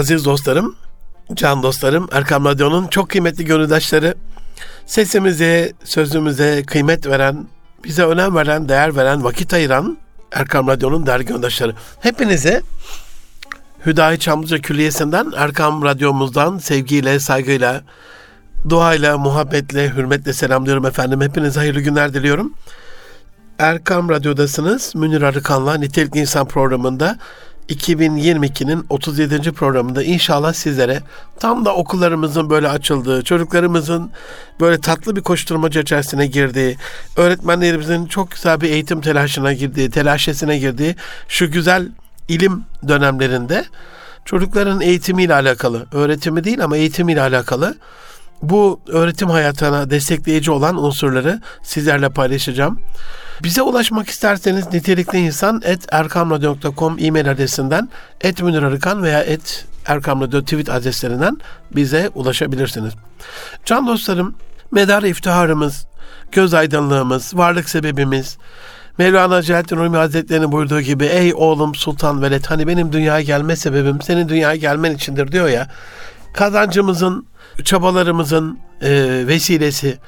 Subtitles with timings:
[0.00, 0.76] Aziz dostlarım,
[1.34, 4.14] can dostlarım, Erkam Radyo'nun çok kıymetli gönüldaşları,
[4.86, 7.46] sesimize, sözümüze kıymet veren,
[7.84, 9.98] bize önem veren, değer veren, vakit ayıran
[10.32, 11.74] Erkam Radyo'nun değerli gönüldaşları.
[12.00, 12.62] Hepinize
[13.86, 17.82] Hüdayi Çamlıca Külliyesi'nden, Erkam Radyomuzdan sevgiyle, saygıyla,
[18.68, 21.20] duayla, muhabbetle, hürmetle selamlıyorum efendim.
[21.20, 22.54] Hepinize hayırlı günler diliyorum.
[23.58, 24.94] Erkam Radyo'dasınız.
[24.94, 27.18] Münir Arıkan'la Nitelikli İnsan programında
[27.70, 29.52] 2022'nin 37.
[29.52, 31.00] programında inşallah sizlere
[31.38, 34.10] tam da okullarımızın böyle açıldığı, çocuklarımızın
[34.60, 36.76] böyle tatlı bir koşturmaca içerisine girdiği,
[37.16, 40.96] öğretmenlerimizin çok güzel bir eğitim telaşına girdiği, telaşesine girdiği
[41.28, 41.88] şu güzel
[42.28, 43.64] ilim dönemlerinde
[44.24, 47.74] çocukların eğitimiyle alakalı, öğretimi değil ama eğitimiyle alakalı
[48.42, 52.80] bu öğretim hayatına destekleyici olan unsurları sizlerle paylaşacağım.
[53.42, 57.88] Bize ulaşmak isterseniz nitelikli insan et erkamradyo.com e-mail adresinden
[58.20, 61.38] et Arıkan veya et Erkam tweet adreslerinden
[61.76, 62.94] bize ulaşabilirsiniz.
[63.64, 64.34] Can dostlarım,
[64.70, 65.86] medar iftiharımız,
[66.32, 68.38] göz aydınlığımız, varlık sebebimiz,
[68.98, 74.02] Mevlana Celaleddin Rumi Hazretleri'nin buyurduğu gibi ey oğlum Sultan Veled hani benim dünyaya gelme sebebim
[74.02, 75.68] senin dünyaya gelmen içindir diyor ya.
[76.34, 77.26] Kazancımızın,
[77.64, 78.90] çabalarımızın e,
[79.26, 79.98] vesilesi,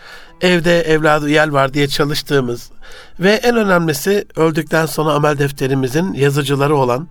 [0.42, 2.70] evde evladı yer var diye çalıştığımız
[3.20, 7.08] ve en önemlisi öldükten sonra amel defterimizin yazıcıları olan,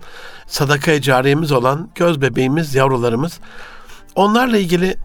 [0.47, 3.39] sadaka-i cariyemiz olan göz bebeğimiz, yavrularımız.
[4.15, 4.97] Onlarla ilgili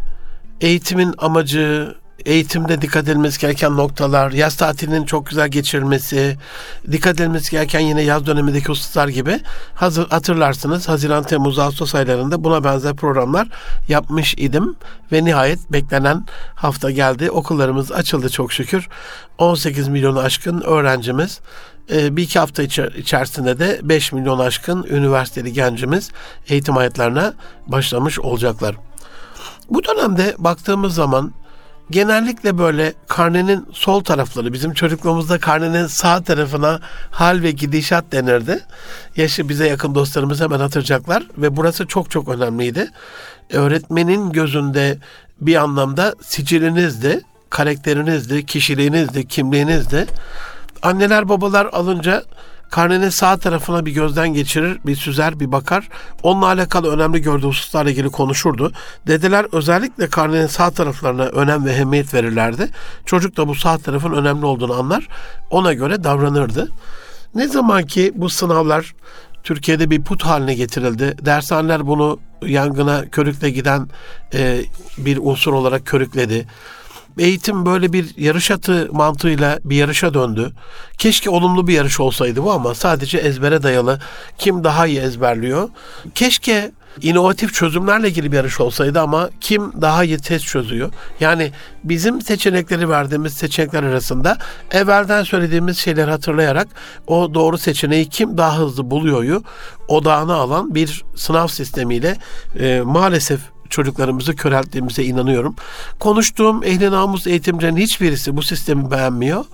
[0.61, 1.95] eğitimin amacı,
[2.25, 6.37] eğitimde dikkat edilmesi gereken noktalar, yaz tatilinin çok güzel geçirilmesi,
[6.93, 9.41] dikkat edilmesi gereken yine yaz dönemindeki hususlar gibi
[9.75, 13.49] hazır, hatırlarsınız Haziran, Temmuz, Ağustos aylarında buna benzer programlar
[13.89, 14.77] yapmış idim
[15.13, 17.31] ve nihayet beklenen hafta geldi.
[17.31, 18.89] Okullarımız açıldı çok şükür.
[19.39, 21.41] 18 milyonu aşkın öğrencimiz
[21.93, 26.11] e, bir iki hafta içerisinde de 5 milyon aşkın üniversiteli gencimiz
[26.49, 27.35] eğitim hayatlarına
[27.67, 28.77] başlamış olacaklar.
[29.71, 31.33] Bu dönemde baktığımız zaman
[31.91, 36.81] genellikle böyle karnenin sol tarafları bizim çocukluğumuzda karnenin sağ tarafına
[37.11, 38.61] hal ve gidişat denirdi.
[39.17, 42.91] Yaşı bize yakın dostlarımız hemen hatırlayacaklar ve burası çok çok önemliydi.
[43.53, 44.99] Öğretmenin gözünde
[45.41, 47.21] bir anlamda sicilinizdi,
[47.51, 50.07] karakterinizdi, kişiliğinizdi, kimliğinizdi.
[50.83, 52.23] Anneler babalar alınca
[52.71, 55.89] karnenin sağ tarafına bir gözden geçirir, bir süzer, bir bakar.
[56.23, 58.73] Onunla alakalı önemli gördüğü hususlarla ilgili konuşurdu.
[59.07, 62.71] Dedeler özellikle karnenin sağ taraflarına önem ve ehemmiyet verirlerdi.
[63.05, 65.09] Çocuk da bu sağ tarafın önemli olduğunu anlar.
[65.51, 66.69] Ona göre davranırdı.
[67.35, 68.95] Ne zaman ki bu sınavlar
[69.45, 71.17] Türkiye'de bir put haline getirildi.
[71.23, 73.89] Dershaneler bunu yangına körükle giden
[74.35, 74.61] e,
[74.99, 76.47] bir unsur olarak körükledi
[77.19, 80.53] eğitim böyle bir yarış atı mantığıyla bir yarışa döndü.
[80.99, 84.01] Keşke olumlu bir yarış olsaydı bu ama sadece ezbere dayalı.
[84.39, 85.69] Kim daha iyi ezberliyor?
[86.15, 86.73] Keşke
[87.03, 90.91] inovatif çözümlerle ilgili bir yarış olsaydı ama kim daha iyi test çözüyor?
[91.21, 91.53] Yani
[91.85, 94.39] bizim seçenekleri verdiğimiz seçenekler arasında
[94.71, 96.69] evvelden söylediğimiz şeyleri hatırlayarak
[97.07, 99.43] o doğru seçeneği kim daha hızlı buluyoryu
[99.89, 102.17] odağına alan bir sınav sistemiyle
[102.61, 103.41] e, maalesef
[103.71, 105.55] çocuklarımızı körelttiğimize inanıyorum.
[105.99, 109.45] Konuştuğum ehli namus eğitimcilerin hiçbirisi bu sistemi beğenmiyor.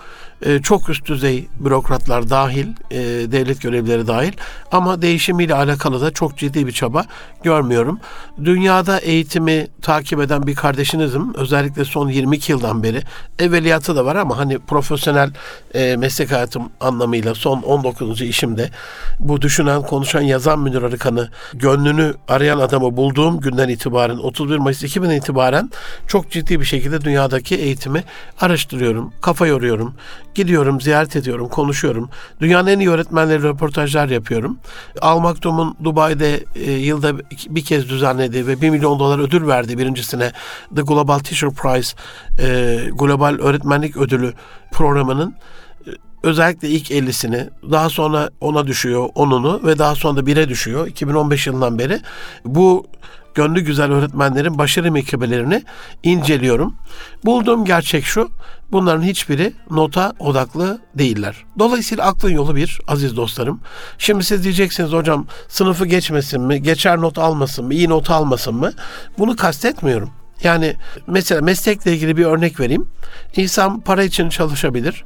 [0.46, 2.98] Ee, çok üst düzey bürokratlar dahil, e,
[3.32, 4.32] devlet görevlileri dahil
[4.72, 7.04] ama değişimiyle alakalı da çok ciddi bir çaba
[7.42, 8.00] görmüyorum.
[8.44, 11.34] Dünyada eğitimi takip eden bir kardeşinizim.
[11.34, 13.02] Özellikle son 22 yıldan beri
[13.38, 15.30] evveliyatı da var ama hani profesyonel
[15.74, 18.22] e, meslek hayatım anlamıyla son 19.
[18.22, 18.70] işimde
[19.20, 25.10] bu düşünen, konuşan, yazan Münir Arıkan'ı gönlünü arayan adamı bulduğum günden itibaren 31 Mayıs 2000
[25.10, 25.70] itibaren
[26.06, 28.04] çok ciddi bir şekilde dünyadaki eğitimi
[28.40, 29.94] araştırıyorum, kafa yoruyorum
[30.34, 32.10] Gidiyorum, ziyaret ediyorum, konuşuyorum.
[32.40, 34.58] Dünyanın en iyi öğretmenleri röportajlar yapıyorum.
[35.00, 40.32] Al Maktum'un Dubai'de e, yılda bir kez düzenlediği ve 1 milyon dolar ödül verdiği birincisine
[40.76, 41.96] The Global Teacher Prize,
[42.38, 44.32] e, Global Öğretmenlik Ödülü
[44.70, 45.34] programının
[45.86, 45.90] e,
[46.22, 51.46] özellikle ilk 50'sini daha sonra ona düşüyor onunu ve daha sonra da bire düşüyor 2015
[51.46, 52.00] yılından beri
[52.44, 52.86] bu
[53.34, 55.62] gönlü güzel öğretmenlerin başarı mekebelerini
[56.02, 56.74] inceliyorum.
[57.24, 58.28] Bulduğum gerçek şu,
[58.72, 61.44] bunların hiçbiri nota odaklı değiller.
[61.58, 63.60] Dolayısıyla aklın yolu bir aziz dostlarım.
[63.98, 68.72] Şimdi siz diyeceksiniz hocam sınıfı geçmesin mi, geçer not almasın mı, iyi not almasın mı?
[69.18, 70.10] Bunu kastetmiyorum.
[70.42, 70.76] Yani
[71.06, 72.88] mesela meslekle ilgili bir örnek vereyim.
[73.36, 75.04] İnsan para için çalışabilir.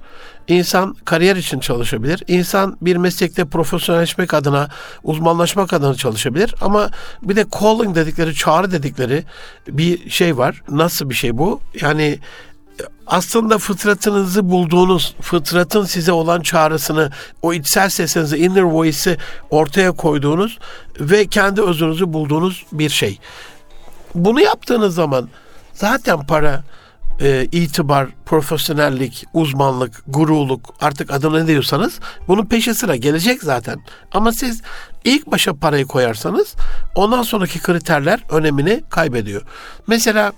[0.48, 2.22] İnsan kariyer için çalışabilir.
[2.28, 4.68] İnsan bir meslekte profesyonelleşmek adına,
[5.02, 6.54] uzmanlaşmak adına çalışabilir.
[6.60, 6.90] Ama
[7.22, 9.24] bir de calling dedikleri, çağrı dedikleri
[9.68, 10.62] bir şey var.
[10.68, 11.60] Nasıl bir şey bu?
[11.80, 12.18] Yani
[13.06, 17.10] aslında fıtratınızı bulduğunuz, fıtratın size olan çağrısını,
[17.42, 19.16] o içsel sesinizi, inner voice'i
[19.50, 20.58] ortaya koyduğunuz
[21.00, 23.18] ve kendi özünüzü bulduğunuz bir şey.
[24.14, 25.28] Bunu yaptığınız zaman
[25.72, 26.64] zaten para,
[27.20, 33.80] e, itibar, profesyonellik, uzmanlık, guruluk artık adını ne diyorsanız bunun peşi sıra gelecek zaten.
[34.12, 34.62] Ama siz
[35.04, 36.54] ilk başa parayı koyarsanız
[36.94, 39.42] ondan sonraki kriterler önemini kaybediyor.
[39.86, 40.32] Mesela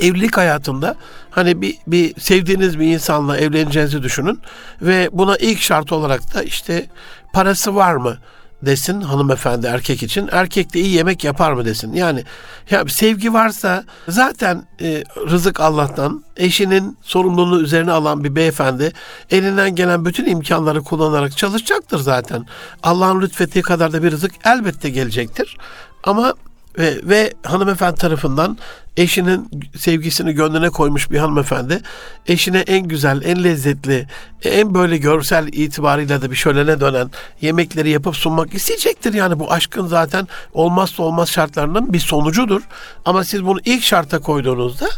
[0.00, 0.96] evlilik hayatında
[1.30, 4.40] hani bir, bir sevdiğiniz bir insanla evleneceğinizi düşünün
[4.82, 6.86] ve buna ilk şart olarak da işte
[7.32, 8.18] parası var mı?
[8.62, 10.28] desin hanımefendi erkek için.
[10.32, 11.92] Erkek de iyi yemek yapar mı desin.
[11.92, 12.24] Yani
[12.70, 18.92] ya sevgi varsa zaten e, rızık Allah'tan eşinin sorumluluğunu üzerine alan bir beyefendi
[19.30, 22.46] elinden gelen bütün imkanları kullanarak çalışacaktır zaten.
[22.82, 25.56] Allah'ın lütfettiği kadar da bir rızık elbette gelecektir.
[26.04, 26.34] Ama
[26.78, 28.58] ve, ve hanımefendi tarafından
[28.96, 31.80] eşinin sevgisini gönlüne koymuş bir hanımefendi
[32.26, 34.06] eşine en güzel, en lezzetli,
[34.44, 37.10] en böyle görsel itibarıyla da bir şölene dönen
[37.40, 39.14] yemekleri yapıp sunmak isteyecektir.
[39.14, 42.62] Yani bu aşkın zaten olmazsa olmaz şartlarının bir sonucudur.
[43.04, 44.88] Ama siz bunu ilk şarta koyduğunuzda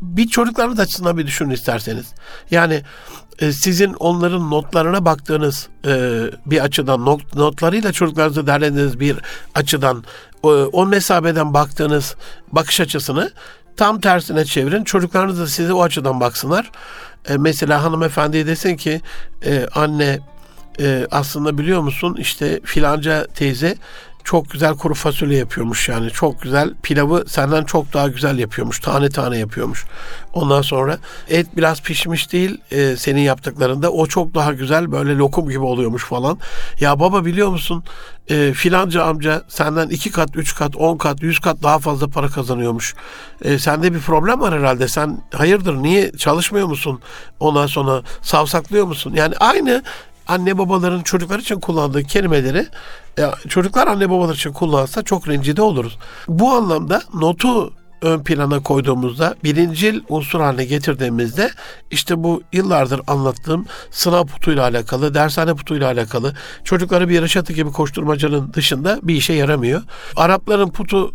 [0.00, 2.06] bir çocukların açısından bir düşünün isterseniz.
[2.50, 2.82] Yani
[3.38, 9.16] e, sizin onların notlarına baktığınız e, bir açıdan not, notlarıyla çocuklarınızı derlediğiniz bir
[9.54, 10.04] açıdan
[10.46, 12.16] o, o mesabeden baktığınız
[12.52, 13.30] bakış açısını
[13.76, 14.84] tam tersine çevirin.
[14.84, 16.70] Çocuklarınız da size o açıdan baksınlar.
[17.28, 19.00] E, mesela hanımefendi desin ki
[19.44, 20.20] e, anne
[20.80, 23.76] e, aslında biliyor musun işte filanca teyze
[24.26, 26.10] çok güzel kuru fasulye yapıyormuş yani.
[26.10, 28.80] Çok güzel pilavı senden çok daha güzel yapıyormuş.
[28.80, 29.84] Tane tane yapıyormuş.
[30.32, 33.92] Ondan sonra et biraz pişmiş değil e, senin yaptıklarında.
[33.92, 36.38] O çok daha güzel böyle lokum gibi oluyormuş falan.
[36.80, 37.84] Ya baba biliyor musun
[38.28, 42.28] e, filanca amca senden iki kat, üç kat, on kat, yüz kat daha fazla para
[42.28, 42.94] kazanıyormuş.
[43.44, 44.88] E, sende bir problem var herhalde.
[44.88, 47.00] Sen hayırdır niye çalışmıyor musun?
[47.40, 49.12] Ondan sonra savsaklıyor musun?
[49.16, 49.82] Yani aynı
[50.28, 52.66] anne babaların çocuklar için kullandığı kelimeleri
[53.18, 55.98] e, çocuklar anne babalar için kullansa çok rencide oluruz.
[56.28, 57.72] Bu anlamda notu
[58.02, 61.50] ön plana koyduğumuzda birincil unsur haline getirdiğimizde
[61.90, 66.34] işte bu yıllardır anlattığım sınav putuyla alakalı, dershane putuyla alakalı
[66.64, 69.82] çocukları bir yarış atı gibi koşturmacanın dışında bir işe yaramıyor.
[70.16, 71.14] Arapların putu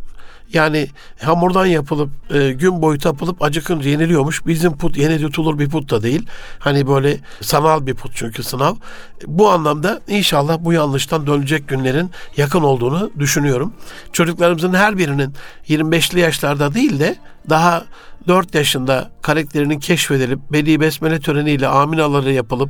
[0.53, 0.87] yani
[1.21, 4.45] hamurdan yapılıp e, gün boyu tapılıp acıkınca yeniliyormuş.
[4.45, 6.27] Bizim put yeni tutulur bir put da değil.
[6.59, 8.75] Hani böyle sanal bir put çünkü sınav.
[9.27, 13.73] Bu anlamda inşallah bu yanlıştan dönecek günlerin yakın olduğunu düşünüyorum.
[14.13, 15.33] Çocuklarımızın her birinin
[15.69, 17.15] 25'li yaşlarda değil de
[17.49, 17.83] daha
[18.27, 22.69] 4 yaşında karakterinin keşfedilip Bedi Besmele töreniyle aminaları yapılıp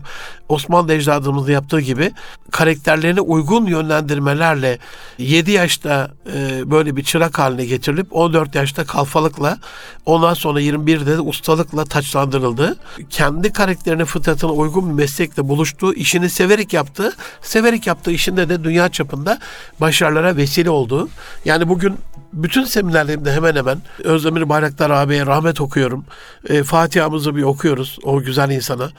[0.50, 2.12] Osmanlı ecdadımızın yaptığı gibi
[2.52, 4.78] karakterlerine uygun yönlendirmelerle
[5.18, 9.58] 7 yaşta e, böyle bir çırak haline getirilip 14 yaşta kalfalıkla
[10.06, 12.76] ondan sonra 21'de de ustalıkla taçlandırıldı.
[13.10, 18.90] Kendi karakterine fıtratına uygun bir meslekle buluştuğu, işini severek yaptığı, severek yaptığı işinde de dünya
[18.90, 19.40] çapında
[19.82, 21.10] başarılara vesile olduğu.
[21.46, 21.98] Yani bugün
[22.34, 26.06] bütün seminerlerimde hemen hemen Özdemir Bayraktar abiye rahmet okuyorum.
[26.50, 28.90] E, Fatiha'mızı bir okuyoruz o güzel insana.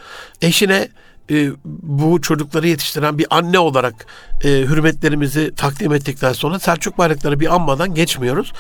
[0.43, 0.89] Eşine
[1.33, 1.53] e,
[1.83, 4.07] bu çocukları yetiştiren bir anne olarak
[4.45, 8.53] e, hürmetlerimizi takdim ettikten sonra Selçuk bayrakları bir anmadan geçmiyoruz.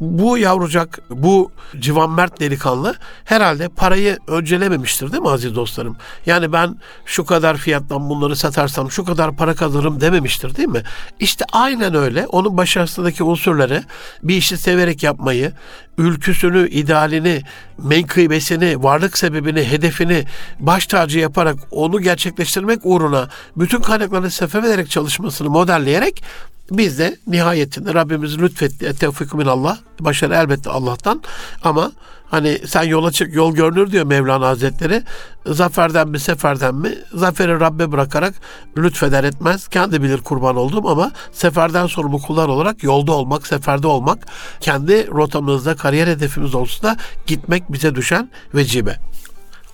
[0.00, 2.94] Bu yavrucak, bu civan mert delikanlı
[3.24, 5.96] herhalde parayı öncelememiştir değil mi aziz dostlarım?
[6.26, 10.82] Yani ben şu kadar fiyattan bunları satarsam şu kadar para kazanırım dememiştir değil mi?
[11.20, 12.26] İşte aynen öyle.
[12.26, 13.84] Onun başarısındaki unsurları
[14.22, 15.52] bir işi severek yapmayı,
[16.00, 17.42] ülküsünü, idealini,
[17.78, 20.24] menkıbesini, varlık sebebini, hedefini
[20.60, 26.22] baş tacı yaparak onu gerçekleştirmek uğruna bütün kaynaklarını sefer ederek çalışmasını modelleyerek
[26.70, 28.96] biz de nihayetinde Rabbimiz lütfetti.
[28.96, 29.78] Tevfik Allah.
[30.00, 31.22] Başarı elbette Allah'tan.
[31.62, 31.92] Ama
[32.30, 35.02] hani sen yola çık yol görünür diyor Mevlana Hazretleri.
[35.46, 36.94] Zaferden mi seferden mi?
[37.14, 38.34] Zaferi Rabbe bırakarak
[38.78, 39.68] lütfeder etmez.
[39.68, 44.26] Kendi bilir kurban oldum ama seferden sorumlu kullar olarak yolda olmak, seferde olmak,
[44.60, 46.96] kendi rotamızda, kariyer hedefimiz olsun da
[47.26, 48.96] gitmek bize düşen vecibe.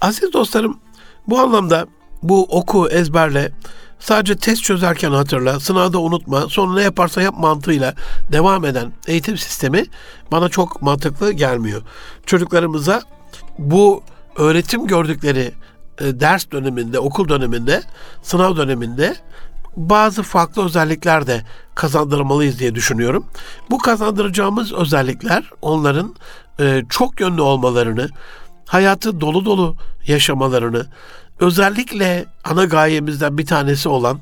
[0.01, 0.79] Aziz dostlarım
[1.29, 1.87] bu anlamda
[2.23, 3.53] bu oku ezberle
[4.01, 7.95] sadece test çözerken hatırla, sınavda unutma, sonra ne yaparsa yap mantığıyla
[8.33, 9.85] devam eden eğitim sistemi
[10.33, 11.83] bana çok mantıklı gelmiyor.
[12.27, 13.03] Çocuklarımıza
[13.59, 14.03] bu
[14.37, 15.53] öğretim gördükleri
[16.01, 17.83] e, ders döneminde, okul döneminde,
[18.23, 19.17] sınav döneminde
[19.77, 21.43] bazı farklı özellikler de
[21.75, 23.27] kazandırmalıyız diye düşünüyorum.
[23.71, 26.15] Bu kazandıracağımız özellikler onların
[26.61, 28.09] e, çok yönlü olmalarını,
[28.67, 29.77] hayatı dolu dolu
[30.07, 30.87] yaşamalarını,
[31.41, 34.21] özellikle ana gayemizden bir tanesi olan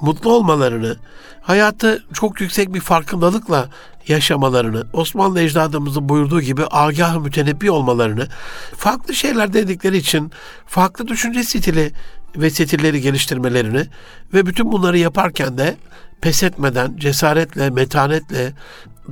[0.00, 0.96] mutlu olmalarını,
[1.42, 3.68] hayatı çok yüksek bir farkındalıkla
[4.08, 8.28] yaşamalarını, Osmanlı ecdadımızın buyurduğu gibi agah mütenebbi olmalarını,
[8.76, 10.32] farklı şeyler dedikleri için
[10.66, 11.92] farklı düşünce stili
[12.36, 13.86] ve stilleri geliştirmelerini
[14.34, 15.76] ve bütün bunları yaparken de
[16.20, 18.52] pes etmeden, cesaretle, metanetle,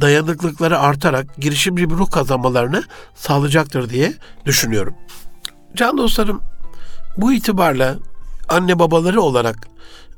[0.01, 2.83] dayanıklıkları artarak girişimci bir ruh kazanmalarını
[3.15, 4.13] sağlayacaktır diye
[4.47, 4.95] düşünüyorum.
[5.75, 6.43] Can dostlarım,
[7.21, 7.97] bu itibarla
[8.49, 9.69] anne babaları olarak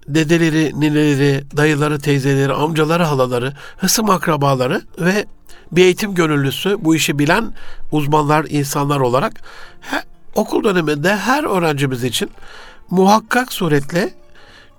[0.09, 5.27] dedeleri, nineleri, dayıları, teyzeleri, amcaları, halaları, hısım akrabaları ve
[5.73, 7.55] bir eğitim gönüllüsü, bu işi bilen
[7.93, 9.33] uzmanlar, insanlar olarak
[9.81, 10.03] he,
[10.35, 12.31] okul döneminde her öğrencimiz için
[12.91, 14.15] muhakkak suretle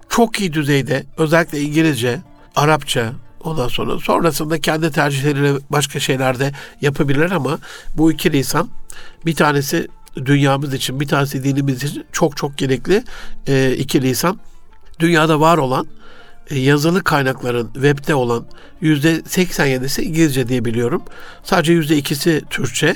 [0.10, 2.22] çok iyi düzeyde özellikle İngilizce,
[2.56, 3.14] Arapça,
[3.44, 6.52] ondan sonra sonrasında kendi tercihleriyle başka şeyler de
[6.82, 7.60] yapabilir ama
[7.98, 8.70] bu iki lisan
[9.26, 13.04] bir tanesi dünyamız için bir tanesi dinimiz için çok çok gerekli
[13.48, 14.40] e, iki lisan.
[15.00, 15.88] Dünyada var olan
[16.50, 18.46] e, yazılı kaynakların webde olan
[18.82, 21.02] yüzde 87'si İngilizce diye biliyorum.
[21.44, 22.96] Sadece yüzde ikisi Türkçe.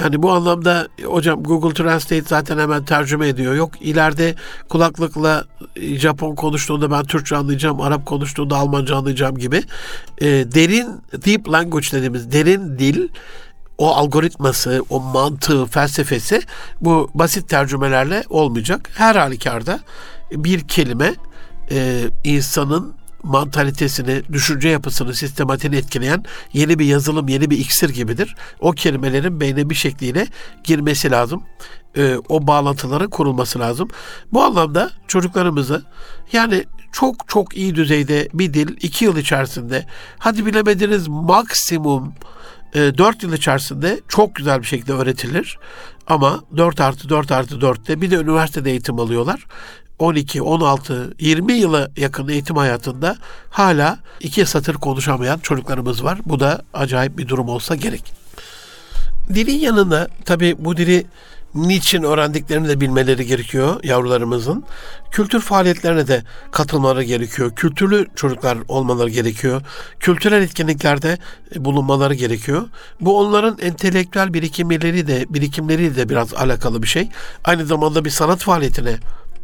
[0.00, 3.54] Yani bu anlamda hocam Google Translate zaten hemen tercüme ediyor.
[3.54, 4.34] Yok ileride
[4.68, 5.44] kulaklıkla
[5.76, 9.62] e, Japon konuştuğunda ben Türkçe anlayacağım, Arap konuştuğunda Almanca anlayacağım gibi.
[10.18, 13.08] E, derin deep language dediğimiz derin dil
[13.80, 16.42] o algoritması, o mantığı, felsefesi
[16.80, 18.90] bu basit tercümelerle olmayacak.
[18.94, 19.80] Her halükarda
[20.32, 21.14] bir kelime
[21.70, 28.36] e, insanın mantalitesini, düşünce yapısını, sistematiğini etkileyen yeni bir yazılım, yeni bir iksir gibidir.
[28.60, 30.26] O kelimelerin beyne bir şekliyle
[30.64, 31.42] girmesi lazım.
[31.96, 33.88] E, o bağlantıların kurulması lazım.
[34.32, 35.82] Bu anlamda çocuklarımızı
[36.32, 39.86] yani çok çok iyi düzeyde bir dil iki yıl içerisinde
[40.18, 42.14] hadi bilemediniz maksimum
[42.74, 45.58] e, 4 yıl içerisinde çok güzel bir şekilde öğretilir.
[46.06, 49.46] Ama 4 artı 4 artı 4'te bir de üniversitede eğitim alıyorlar.
[49.98, 53.16] 12, 16, 20 yıla yakın eğitim hayatında
[53.50, 56.18] hala iki satır konuşamayan çocuklarımız var.
[56.24, 58.12] Bu da acayip bir durum olsa gerek.
[59.34, 61.06] Dilin yanında tabii bu dili
[61.54, 64.64] niçin öğrendiklerini de bilmeleri gerekiyor yavrularımızın.
[65.10, 67.54] Kültür faaliyetlerine de katılmaları gerekiyor.
[67.54, 69.62] Kültürlü çocuklar olmaları gerekiyor.
[70.00, 71.18] Kültürel etkinliklerde
[71.56, 72.68] bulunmaları gerekiyor.
[73.00, 77.08] Bu onların entelektüel birikimleri de birikimleri de biraz alakalı bir şey.
[77.44, 78.98] Aynı zamanda bir sanat faaliyetine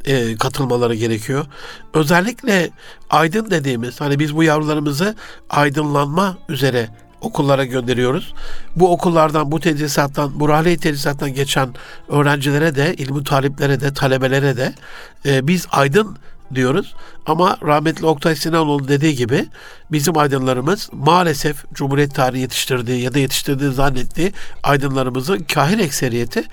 [0.05, 1.47] e, katılmaları gerekiyor.
[1.95, 2.71] Özellikle
[3.11, 5.17] aydın dediğimiz hani biz bu yavrularımızı
[5.51, 6.89] aydınlanma üzere
[7.27, 8.35] okullara gönderiyoruz.
[8.77, 11.75] Bu okullardan, bu tedrisattan, bu rahleyi tedrisattan geçen
[12.09, 14.75] öğrencilere de, ilmi taliplere de, talebelere de
[15.27, 16.17] e, biz aydın
[16.55, 16.95] diyoruz.
[17.27, 19.47] Ama rahmetli Oktay Sinanoğlu dediği gibi
[19.93, 26.45] bizim aydınlarımız maalesef Cumhuriyet tarihi yetiştirdiği ya da yetiştirdiği zannettiği aydınlarımızın kahir ekseriyeti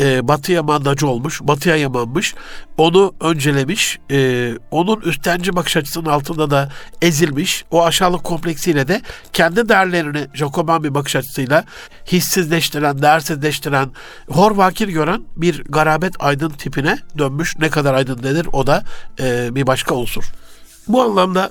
[0.00, 2.34] e, batıya mandacı olmuş, batıya yamanmış,
[2.78, 9.68] onu öncelemiş, e, onun üstenci bakış açısının altında da ezilmiş, o aşağılık kompleksiyle de kendi
[9.68, 11.64] değerlerini Jacoban bir bakış açısıyla
[12.06, 13.90] hissizleştiren, değersizleştiren,
[14.28, 17.58] hor vakir gören bir garabet aydın tipine dönmüş.
[17.58, 18.84] Ne kadar aydın denir o da
[19.20, 20.24] e, bir başka unsur.
[20.88, 21.50] Bu anlamda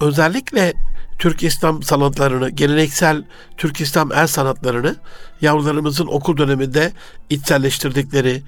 [0.00, 0.72] özellikle
[1.18, 3.24] Türk İslam sanatlarını, geleneksel
[3.56, 4.96] Türk İslam el sanatlarını
[5.40, 6.92] yavrularımızın okul döneminde
[7.30, 8.42] içselleştirdikleri,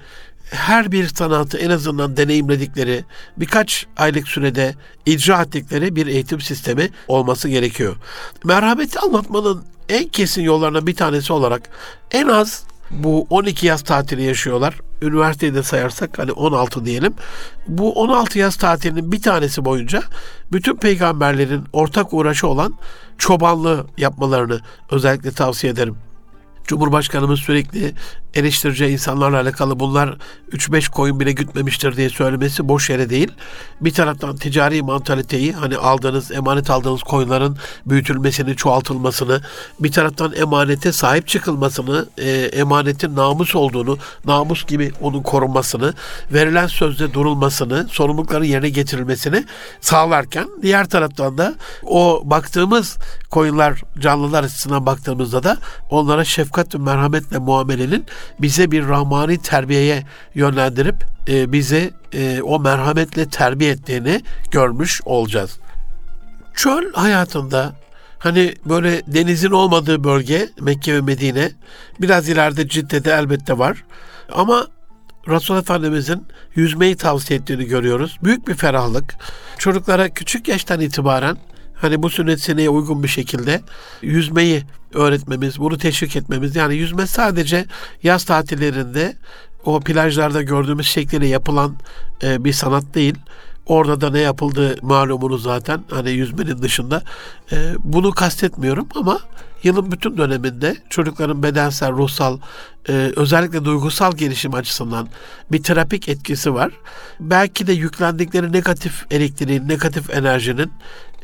[0.51, 3.05] her bir sanatı en azından deneyimledikleri,
[3.37, 7.95] birkaç aylık sürede icra ettikleri bir eğitim sistemi olması gerekiyor.
[8.43, 11.69] Merhameti anlatmanın en kesin yollarından bir tanesi olarak
[12.11, 14.88] en az bu 12 yaz tatili yaşıyorlar.
[15.01, 17.13] Üniversiteyi de sayarsak hani 16 diyelim.
[17.67, 20.03] Bu 16 yaz tatilinin bir tanesi boyunca
[20.51, 22.73] bütün peygamberlerin ortak uğraşı olan
[23.17, 25.97] çobanlığı yapmalarını özellikle tavsiye ederim.
[26.63, 27.93] Cumhurbaşkanımız sürekli
[28.33, 30.17] eleştireceği insanlarla alakalı bunlar
[30.51, 33.31] 3-5 koyun bile gütmemiştir diye söylemesi boş yere değil.
[33.81, 39.41] Bir taraftan ticari mantaliteyi hani aldığınız, emanet aldığınız koyunların büyütülmesini, çoğaltılmasını,
[39.79, 45.93] bir taraftan emanete sahip çıkılmasını, e, emanetin namus olduğunu, namus gibi onun korunmasını,
[46.33, 49.45] verilen sözde durulmasını, sorumlulukların yerine getirilmesini
[49.81, 52.97] sağlarken diğer taraftan da o baktığımız
[53.29, 55.57] koyunlar, canlılar açısından baktığımızda da
[55.89, 58.05] onlara şefkat ve merhametle muamelenin
[58.39, 60.03] bize bir rahmani terbiyeye
[60.35, 60.95] yönlendirip
[61.27, 64.21] e, bizi e, o merhametle terbiye ettiğini
[64.51, 65.59] görmüş olacağız.
[66.55, 67.73] Çöl hayatında
[68.19, 71.51] hani böyle denizin olmadığı bölge Mekke ve Medine
[72.01, 73.83] biraz ileride Cidde'de elbette var.
[74.31, 74.67] Ama
[75.27, 78.17] Resulullah Efendimizin yüzmeyi tavsiye ettiğini görüyoruz.
[78.23, 79.15] Büyük bir ferahlık.
[79.57, 81.37] Çocuklara küçük yaştan itibaren
[81.81, 83.61] hani bu sünnet seneye uygun bir şekilde
[84.01, 86.55] yüzmeyi öğretmemiz, bunu teşvik etmemiz.
[86.55, 87.65] Yani yüzme sadece
[88.03, 89.15] yaz tatillerinde
[89.65, 91.75] o plajlarda gördüğümüz şekliyle yapılan
[92.23, 93.15] e, bir sanat değil.
[93.65, 97.03] Orada da ne yapıldığı malumunuz zaten hani yüzmenin dışında.
[97.51, 99.19] E, bunu kastetmiyorum ama
[99.63, 102.39] yılın bütün döneminde çocukların bedensel, ruhsal,
[102.89, 105.07] e, özellikle duygusal gelişim açısından
[105.51, 106.71] bir terapik etkisi var.
[107.19, 110.71] Belki de yüklendikleri negatif elektriğin, negatif enerjinin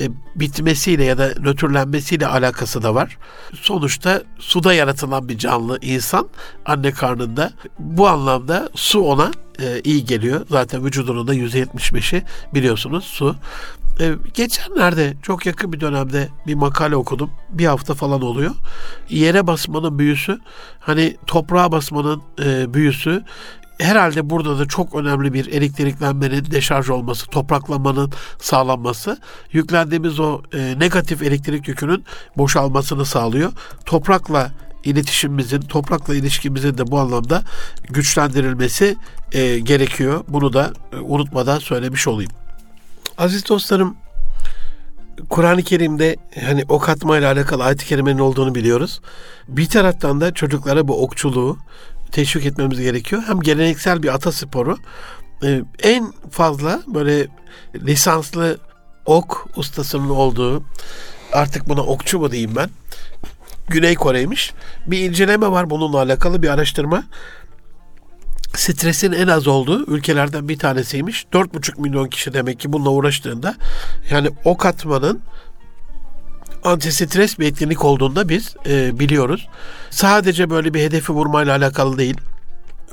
[0.02, 3.18] e, bitmesiyle ya da nötrlenmesiyle alakası da var.
[3.54, 6.30] Sonuçta suda yaratılan bir canlı insan
[6.66, 7.52] anne karnında.
[7.80, 10.46] Bu anlamda su ona e, iyi geliyor.
[10.50, 12.24] Zaten vücudunun da %75'i
[12.54, 13.36] biliyorsunuz su.
[14.00, 17.32] E, geçenlerde çok yakın bir dönemde bir makale okudum.
[17.50, 18.52] Bir hafta falan oluyor.
[19.10, 20.40] Yere basmanın büyüsü
[20.80, 22.22] hani toprağa basmanın
[22.74, 23.24] büyüsü
[23.80, 29.18] herhalde burada da çok önemli bir elektriklenmenin deşarj olması, topraklanmanın sağlanması,
[29.52, 32.04] yüklendiğimiz o e, negatif elektrik yükünün
[32.38, 33.52] boşalmasını sağlıyor.
[33.86, 34.52] Toprakla
[34.84, 37.44] iletişimimizin, toprakla ilişkimizin de bu anlamda
[37.90, 38.96] güçlendirilmesi
[39.32, 40.24] e, gerekiyor.
[40.28, 42.32] Bunu da e, unutmadan söylemiş olayım.
[43.18, 43.96] Aziz dostlarım,
[45.30, 46.16] Kur'an-ı Kerim'de
[46.46, 49.02] hani ok atma ile alakalı ayet-i kerimenin olduğunu biliyoruz.
[49.48, 51.58] Bir taraftan da çocuklara bu okçuluğu
[52.16, 53.24] teşvik etmemiz gerekiyor.
[53.28, 54.78] Hem geleneksel bir ata sporu
[55.44, 57.28] e, en fazla böyle
[57.76, 58.58] lisanslı
[59.06, 60.64] ok ustasının olduğu
[61.34, 62.70] artık buna okçu mu diyeyim ben
[63.68, 64.54] Güney Kore'ymiş.
[64.88, 67.04] Bir inceleme var bununla alakalı bir araştırma.
[68.56, 71.26] Stresin en az olduğu ülkelerden bir tanesiymiş.
[71.34, 73.56] 4,5 milyon kişi demek ki bununla uğraştığında
[74.10, 75.22] yani ok atmanın
[76.66, 79.48] antistres bir etkinlik olduğunda biz e, biliyoruz.
[79.90, 82.18] Sadece böyle bir hedefi vurmayla alakalı değil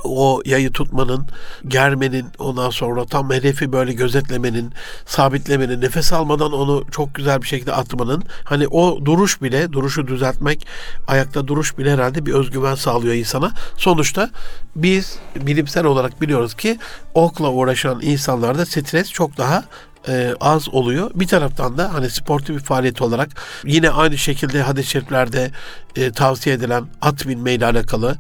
[0.05, 1.27] o yayı tutmanın,
[1.69, 4.73] germenin, ondan sonra tam hedefi böyle gözetlemenin,
[5.07, 10.67] sabitlemenin, nefes almadan onu çok güzel bir şekilde atmanın, hani o duruş bile, duruşu düzeltmek,
[11.07, 13.53] ayakta duruş bile herhalde bir özgüven sağlıyor insana.
[13.77, 14.31] Sonuçta
[14.77, 16.79] biz bilimsel olarak biliyoruz ki
[17.15, 19.65] okla uğraşan insanlarda stres çok daha
[20.09, 21.11] e, az oluyor.
[21.15, 23.29] Bir taraftan da hani sportif bir faaliyet olarak
[23.65, 25.51] yine aynı şekilde hadis-i şeriflerde
[25.97, 28.17] e, tavsiye edilen at binme ile alakalı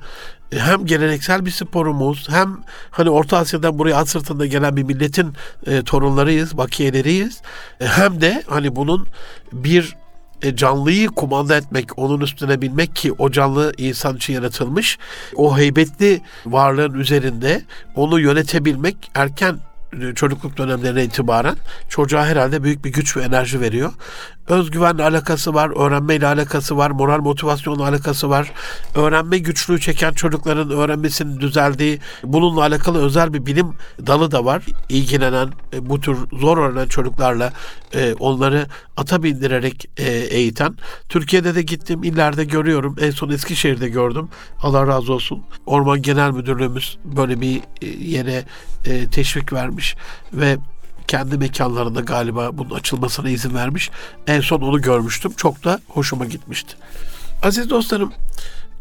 [0.52, 2.58] e, hem geleneksel bir sporumuz hem
[2.90, 5.32] hani Orta Asya'dan buraya at sırtında gelen bir milletin
[5.66, 7.42] e, torunlarıyız, bakiyeleriyiz.
[7.80, 9.06] E, hem de hani bunun
[9.52, 9.96] bir
[10.42, 14.98] e, canlıyı kumanda etmek, onun üstüne binmek ki o canlı insan için yaratılmış.
[15.36, 17.62] O heybetli varlığın üzerinde
[17.94, 19.58] onu yönetebilmek erken
[20.14, 21.56] çocukluk dönemlerine itibaren
[21.88, 23.92] çocuğa herhalde büyük bir güç ve enerji veriyor.
[24.48, 28.52] Özgüvenle alakası var, öğrenmeyle alakası var, moral motivasyonla alakası var.
[28.94, 33.74] Öğrenme güçlüğü çeken çocukların öğrenmesinin düzeldiği, bununla alakalı özel bir bilim
[34.06, 34.62] dalı da var.
[34.88, 37.52] İlgilenen, e, bu tür zor öğrenen çocuklarla
[37.94, 40.74] e, onları ata bindirerek e, eğiten.
[41.08, 42.96] Türkiye'de de gittim, illerde görüyorum.
[43.00, 44.28] En son Eskişehir'de gördüm.
[44.62, 45.42] Allah razı olsun.
[45.66, 47.60] Orman Genel Müdürlüğümüz böyle bir
[47.98, 48.44] yere
[49.10, 49.96] teşvik vermiş
[50.32, 50.56] ve
[51.08, 53.90] kendi mekanlarında galiba bunun açılmasına izin vermiş.
[54.26, 55.32] En son onu görmüştüm.
[55.36, 56.74] Çok da hoşuma gitmişti.
[57.42, 58.12] Aziz dostlarım,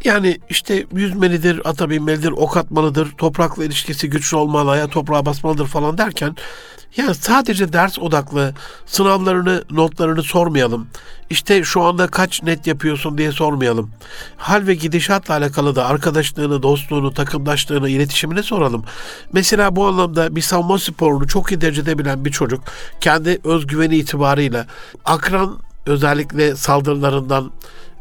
[0.03, 5.97] yani işte yüzmelidir, ata binmelidir, ok atmalıdır, toprakla ilişkisi güçlü olmalı, ya toprağa basmalıdır falan
[5.97, 6.35] derken
[6.97, 8.53] yani sadece ders odaklı
[8.85, 10.87] sınavlarını, notlarını sormayalım.
[11.29, 13.91] İşte şu anda kaç net yapıyorsun diye sormayalım.
[14.37, 18.83] Hal ve gidişatla alakalı da arkadaşlığını, dostluğunu, takımdaşlığını, iletişimini soralım.
[19.33, 22.63] Mesela bu anlamda bir savunma sporunu çok iyi derecede bilen bir çocuk
[23.01, 24.67] kendi özgüveni itibarıyla
[25.05, 27.51] akran özellikle saldırılarından,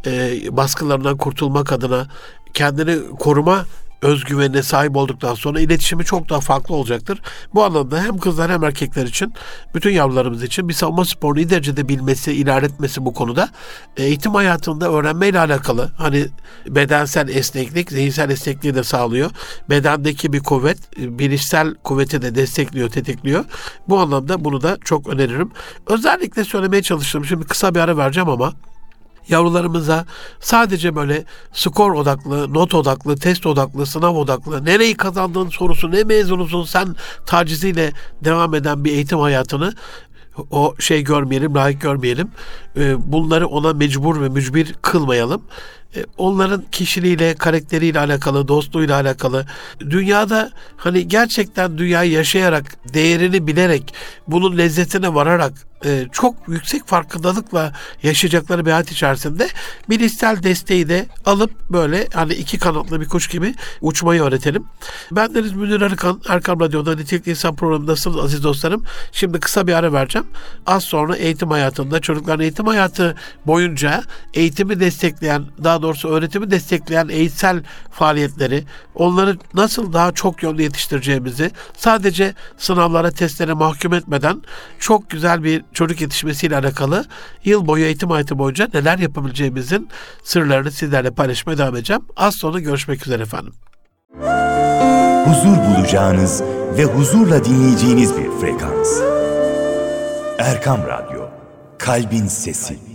[0.06, 2.06] e, baskılarından kurtulmak adına
[2.54, 3.64] kendini koruma
[4.02, 7.20] özgüvenine sahip olduktan sonra iletişimi çok daha farklı olacaktır.
[7.54, 9.34] Bu anlamda hem kızlar hem erkekler için,
[9.74, 13.48] bütün yavrularımız için bir savunma sporunu iyi derecede bilmesi, ilerletmesi bu konuda
[13.96, 16.26] eğitim hayatında öğrenmeyle alakalı hani
[16.66, 19.30] bedensel esneklik, zihinsel esnekliği de sağlıyor.
[19.70, 23.44] Bedendeki bir kuvvet, bilişsel kuvveti de destekliyor, tetikliyor.
[23.88, 25.50] Bu anlamda bunu da çok öneririm.
[25.86, 27.24] Özellikle söylemeye çalıştım.
[27.24, 28.52] Şimdi kısa bir ara vereceğim ama
[29.30, 30.06] yavrularımıza
[30.40, 36.64] sadece böyle skor odaklı, not odaklı, test odaklı, sınav odaklı, nereyi kazandığın sorusu, ne mezunusun
[36.64, 37.92] sen taciziyle
[38.24, 39.74] devam eden bir eğitim hayatını
[40.50, 42.30] o şey görmeyelim, layık görmeyelim.
[42.76, 45.42] Ee, bunları ona mecbur ve mücbir kılmayalım.
[45.96, 49.46] Ee, onların kişiliğiyle, karakteriyle alakalı, dostluğuyla alakalı,
[49.80, 53.94] dünyada hani gerçekten dünyayı yaşayarak, değerini bilerek,
[54.28, 55.52] bunun lezzetine vararak
[55.84, 57.72] e, çok yüksek farkındalıkla
[58.02, 59.48] yaşayacakları bir hayat içerisinde
[59.88, 64.64] bilişsel desteği de alıp böyle hani iki kanatlı bir kuş gibi uçmayı öğretelim.
[65.12, 68.84] Ben Deniz Münir Arıkan, Erkam Radyo'da Nitelikli İnsan programındasınız aziz dostlarım.
[69.12, 70.26] Şimdi kısa bir ara vereceğim.
[70.66, 74.02] Az sonra eğitim hayatında, çocukların eğitim hayatı boyunca
[74.34, 78.64] eğitimi destekleyen, daha doğrusu öğretimi destekleyen eğitsel faaliyetleri,
[78.94, 84.42] onları nasıl daha çok yönlü yetiştireceğimizi sadece sınavlara, testlere mahkum etmeden
[84.78, 87.04] çok güzel bir çocuk yetişmesiyle alakalı
[87.44, 89.88] yıl boyu eğitim hayatı boyunca neler yapabileceğimizin
[90.24, 92.02] sırlarını sizlerle paylaşmaya devam edeceğim.
[92.16, 93.52] Az sonra görüşmek üzere efendim.
[95.24, 96.42] Huzur bulacağınız
[96.76, 99.00] ve huzurla dinleyeceğiniz bir frekans.
[100.38, 101.28] Erkam Radyo,
[101.78, 102.89] Kalbin Sesi.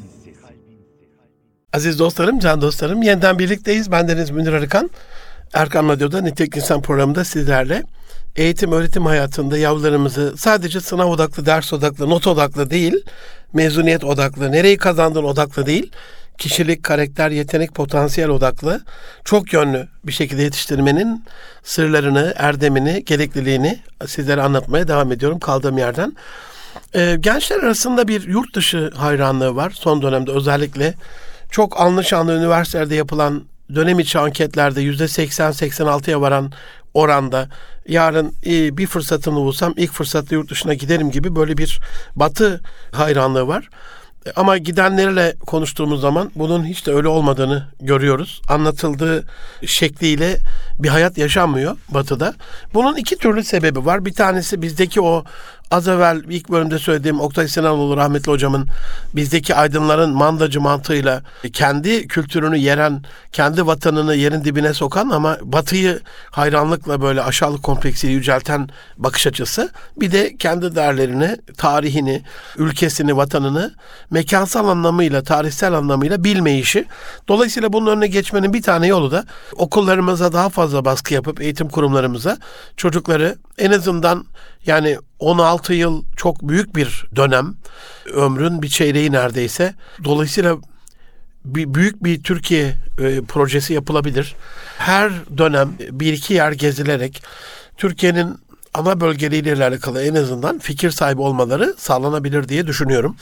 [1.75, 3.91] Aziz dostlarım, can dostlarım, yeniden birlikteyiz.
[3.91, 4.89] Ben Deniz Münir Arıkan.
[5.53, 7.83] Erkam Radyo'da Nitek İnsan programında sizlerle
[8.35, 12.93] eğitim öğretim hayatında yavrularımızı sadece sınav odaklı, ders odaklı, not odaklı değil,
[13.53, 15.91] mezuniyet odaklı, nereyi kazandın odaklı değil,
[16.37, 18.81] kişilik, karakter, yetenek, potansiyel odaklı,
[19.25, 21.25] çok yönlü bir şekilde yetiştirmenin
[21.63, 26.15] sırlarını, erdemini, gerekliliğini sizlere anlatmaya devam ediyorum kaldığım yerden.
[26.95, 30.93] Ee, gençler arasında bir yurt dışı hayranlığı var son dönemde özellikle.
[31.49, 33.43] Çok anlı şanlı üniversitelerde yapılan
[33.75, 36.51] dönem içi anketlerde yüzde 80-86'ya varan
[36.93, 37.49] oranda
[37.87, 41.79] yarın e, bir fırsatını bulsam ilk fırsatta yurt dışına giderim gibi böyle bir
[42.15, 43.69] batı hayranlığı var.
[44.35, 48.41] Ama gidenlerle konuştuğumuz zaman bunun hiç de öyle olmadığını görüyoruz.
[48.49, 49.23] Anlatıldığı
[49.65, 50.37] şekliyle
[50.79, 52.33] bir hayat yaşanmıyor batıda.
[52.73, 54.05] Bunun iki türlü sebebi var.
[54.05, 55.23] Bir tanesi bizdeki o
[55.71, 58.67] az evvel ilk bölümde söylediğim Oktay Sinanoğlu rahmetli hocamın
[59.13, 61.21] bizdeki aydınların mandacı mantığıyla
[61.53, 65.99] kendi kültürünü yeren, kendi vatanını yerin dibine sokan ama batıyı
[66.31, 69.69] hayranlıkla böyle aşağılık kompleksiyle yücelten bakış açısı.
[69.97, 72.23] Bir de kendi değerlerini, tarihini,
[72.57, 73.73] ülkesini, vatanını
[74.11, 76.85] mekansal anlamıyla, tarihsel anlamıyla bilmeyişi.
[77.27, 79.25] Dolayısıyla bunun önüne geçmenin bir tane yolu da
[79.55, 82.37] okullarımıza daha fazla baskı yapıp eğitim kurumlarımıza
[82.77, 84.25] çocukları en azından
[84.65, 87.55] yani 16 yıl çok büyük bir dönem.
[88.13, 89.73] Ömrün bir çeyreği neredeyse.
[90.03, 90.57] Dolayısıyla
[91.45, 94.35] bir, büyük bir Türkiye e, projesi yapılabilir.
[94.77, 97.23] Her dönem bir iki yer gezilerek
[97.77, 98.37] Türkiye'nin
[98.73, 103.15] ana bölgeleriyle alakalı en azından fikir sahibi olmaları sağlanabilir diye düşünüyorum.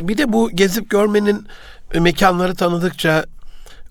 [0.00, 1.46] Bir de bu gezip görmenin
[1.94, 3.24] mekanları tanıdıkça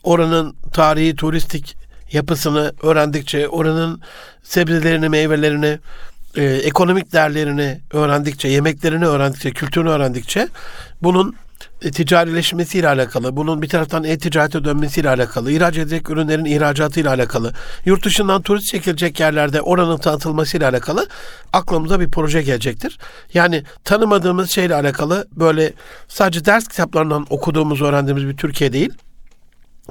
[0.03, 1.75] oranın tarihi, turistik
[2.11, 4.01] yapısını öğrendikçe, oranın
[4.43, 5.79] sebzelerini, meyvelerini,
[6.37, 10.47] e, ekonomik değerlerini öğrendikçe, yemeklerini öğrendikçe, kültürünü öğrendikçe
[11.01, 11.35] bunun
[11.81, 17.53] e, ticarileşmesiyle alakalı, bunun bir taraftan e-ticarete dönmesiyle alakalı, ihraç edecek ürünlerin ihracatıyla alakalı,
[17.85, 21.07] yurt dışından turist çekilecek yerlerde oranın tanıtılmasıyla alakalı
[21.53, 22.97] aklımıza bir proje gelecektir.
[23.33, 25.73] Yani tanımadığımız şeyle alakalı böyle
[26.07, 28.93] sadece ders kitaplarından okuduğumuz, öğrendiğimiz bir Türkiye değil,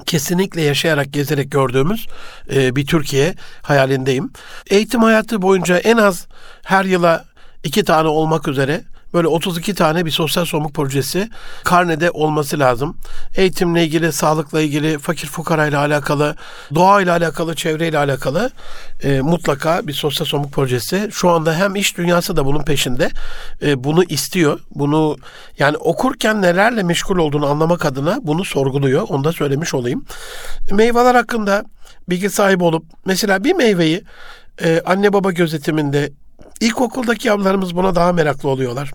[0.05, 2.07] kesinlikle yaşayarak, gezerek gördüğümüz
[2.53, 4.31] e, bir Türkiye hayalindeyim.
[4.69, 6.27] Eğitim hayatı boyunca en az
[6.63, 7.25] her yıla
[7.63, 8.81] iki tane olmak üzere
[9.13, 11.29] böyle 32 tane bir sosyal sorumluluk projesi
[11.63, 12.97] karnede olması lazım.
[13.35, 16.35] Eğitimle ilgili, sağlıkla ilgili, fakir fukarayla alakalı,
[16.75, 18.51] doğayla alakalı, çevreyle alakalı
[19.03, 21.09] e, mutlaka bir sosyal sorumluluk projesi.
[21.11, 23.09] Şu anda hem iş dünyası da bunun peşinde.
[23.61, 24.59] E, bunu istiyor.
[24.75, 25.17] Bunu
[25.59, 29.05] yani okurken nelerle meşgul olduğunu anlamak adına bunu sorguluyor.
[29.09, 30.05] Onu da söylemiş olayım.
[30.71, 31.63] Meyveler hakkında
[32.09, 34.03] bilgi sahibi olup mesela bir meyveyi
[34.63, 36.11] e, anne baba gözetiminde
[36.63, 38.91] İlkokuldaki yavrularımız buna daha meraklı oluyorlar.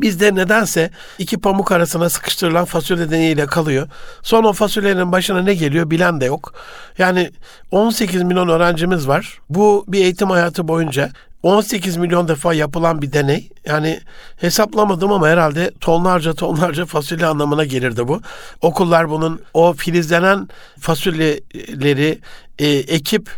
[0.00, 3.88] Bizde nedense iki pamuk arasına sıkıştırılan fasulye deneyiyle kalıyor.
[4.22, 6.54] Son o fasulyenin başına ne geliyor bilen de yok.
[6.98, 7.30] Yani
[7.70, 9.38] 18 milyon öğrencimiz var.
[9.50, 11.10] Bu bir eğitim hayatı boyunca
[11.42, 13.48] 18 milyon defa yapılan bir deney.
[13.66, 14.00] Yani
[14.36, 18.20] hesaplamadım ama herhalde tonlarca tonlarca fasulye anlamına gelirdi bu.
[18.60, 20.48] Okullar bunun o filizlenen
[20.80, 22.18] fasulyeleri
[22.58, 23.30] e, ekip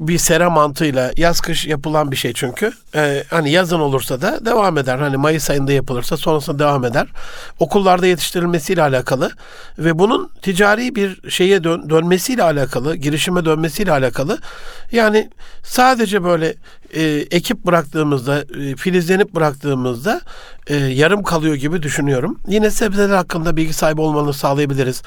[0.00, 2.72] bir sera mantığıyla yaz kış yapılan bir şey çünkü.
[2.94, 4.98] E, hani yazın olursa da devam eder.
[4.98, 7.06] Hani Mayıs ayında yapılırsa sonrasında devam eder.
[7.58, 9.30] Okullarda yetiştirilmesiyle alakalı
[9.78, 14.38] ve bunun ticari bir şeye dön, dönmesiyle alakalı, girişime dönmesiyle alakalı.
[14.92, 15.30] Yani
[15.62, 16.54] sadece böyle
[16.94, 20.20] e, ekip bıraktığımızda, e, filizlenip bıraktığımızda
[20.68, 22.40] e, yarım kalıyor gibi düşünüyorum.
[22.46, 25.02] Yine sebzeler hakkında bilgi sahibi olmanı sağlayabiliriz.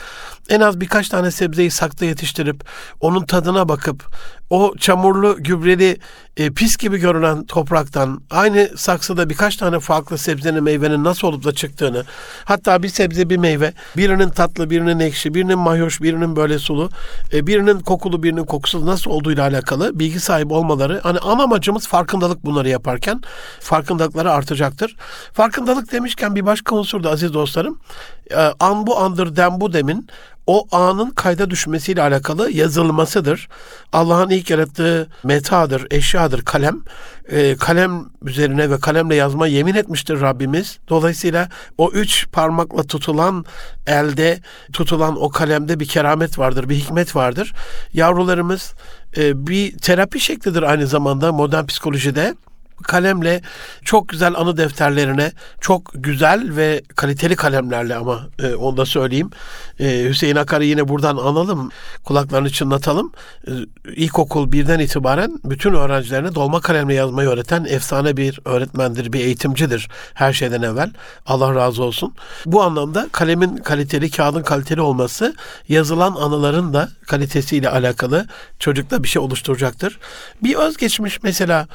[0.49, 2.63] En az birkaç tane sebzeyi sakta yetiştirip
[2.99, 4.03] onun tadına bakıp
[4.51, 5.97] o çamurlu, gübreli,
[6.37, 11.51] e, pis gibi görünen topraktan aynı saksıda birkaç tane farklı sebzenin, meyvenin nasıl olup da
[11.51, 12.05] çıktığını,
[12.45, 16.89] hatta bir sebze, bir meyve, birinin tatlı, birinin ekşi, birinin mayoş, birinin böyle sulu,
[17.33, 20.99] e, birinin kokulu, birinin kokusuz nasıl olduğuyla alakalı bilgi sahibi olmaları.
[21.03, 23.21] Hani ana amacımız farkındalık bunları yaparken
[23.59, 24.95] farkındalıkları artacaktır.
[25.33, 27.79] Fark farkındalık demişken bir başka unsur da aziz dostlarım.
[28.31, 30.07] E, an bu andır dem bu demin
[30.51, 33.47] o anın kayda düşmesiyle alakalı yazılmasıdır.
[33.93, 36.83] Allah'ın ilk yarattığı metadır, eşyadır kalem.
[37.29, 40.79] E, kalem üzerine ve kalemle yazma yemin etmiştir Rabbimiz.
[40.89, 43.45] Dolayısıyla o üç parmakla tutulan
[43.87, 44.39] elde
[44.73, 47.53] tutulan o kalemde bir keramet vardır, bir hikmet vardır.
[47.93, 48.73] Yavrularımız
[49.17, 52.35] e, bir terapi şeklidir aynı zamanda modern psikolojide
[52.81, 53.41] kalemle
[53.85, 59.29] çok güzel anı defterlerine çok güzel ve kaliteli kalemlerle ama e, onu da söyleyeyim.
[59.79, 61.71] E, Hüseyin Akar'ı yine buradan analım.
[62.03, 63.11] Kulaklarını çınlatalım.
[63.47, 63.51] E,
[63.95, 70.33] ilkokul birden itibaren bütün öğrencilerine dolma kalemle yazmayı öğreten efsane bir öğretmendir, bir eğitimcidir her
[70.33, 70.91] şeyden evvel.
[71.25, 72.15] Allah razı olsun.
[72.45, 75.35] Bu anlamda kalemin kaliteli, kağıdın kaliteli olması
[75.69, 78.27] yazılan anıların da kalitesiyle alakalı
[78.59, 79.99] çocukta bir şey oluşturacaktır.
[80.43, 81.67] Bir özgeçmiş mesela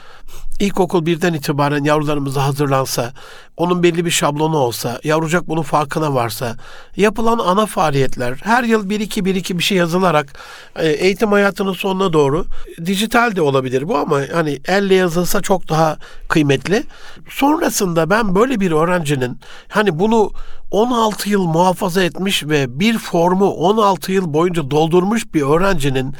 [0.61, 3.12] ilkokul birden itibaren yavrularımıza hazırlansa,
[3.57, 6.57] onun belli bir şablonu olsa, yavrucak bunun farkına varsa,
[6.97, 10.33] yapılan ana faaliyetler, her yıl bir iki bir iki bir şey yazılarak
[10.77, 12.47] e, eğitim hayatının sonuna doğru
[12.85, 15.97] dijital de olabilir bu ama hani elle yazılsa çok daha
[16.29, 16.83] kıymetli.
[17.31, 20.31] Sonrasında ben böyle bir öğrencinin hani bunu
[20.71, 26.14] 16 yıl muhafaza etmiş ve bir formu 16 yıl boyunca doldurmuş bir öğrencinin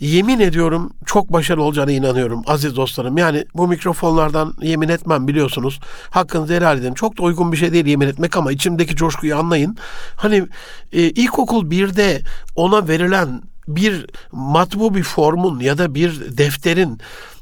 [0.00, 3.18] yemin ediyorum çok başarılı olacağına inanıyorum aziz dostlarım.
[3.18, 5.80] Yani bu mikrofonlardan yemin etmem biliyorsunuz.
[6.10, 6.94] Hakkınızı helal edin.
[6.94, 9.76] Çok da uygun bir şey değil yemin etmek ama içimdeki coşkuyu anlayın.
[10.16, 10.46] Hani
[10.92, 12.20] e, ilkokul birde
[12.56, 16.98] ona verilen bir matbu bir formun ya da bir defterin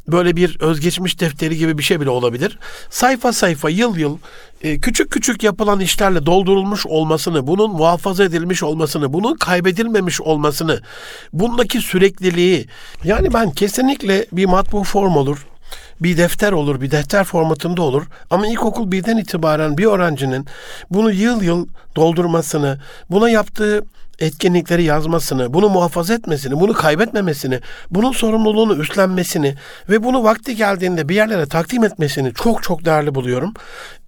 [0.09, 2.59] böyle bir özgeçmiş defteri gibi bir şey bile olabilir.
[2.90, 4.19] Sayfa sayfa yıl yıl
[4.62, 10.81] e, küçük küçük yapılan işlerle doldurulmuş olmasını, bunun muhafaza edilmiş olmasını, bunun kaybedilmemiş olmasını,
[11.33, 12.66] bundaki sürekliliği
[13.05, 15.47] yani ben kesinlikle bir matbu form olur,
[16.01, 18.05] bir defter olur, bir defter formatında olur.
[18.31, 20.47] Ama ilkokul birden itibaren bir öğrencinin
[20.90, 21.66] bunu yıl yıl
[21.97, 23.85] doldurmasını, buna yaptığı
[24.18, 29.55] etkinlikleri yazmasını, bunu muhafaza etmesini, bunu kaybetmemesini, bunun sorumluluğunu üstlenmesini
[29.88, 33.55] ve bunu vakti geldiğinde bir yerlere takdim etmesini çok çok değerli buluyorum.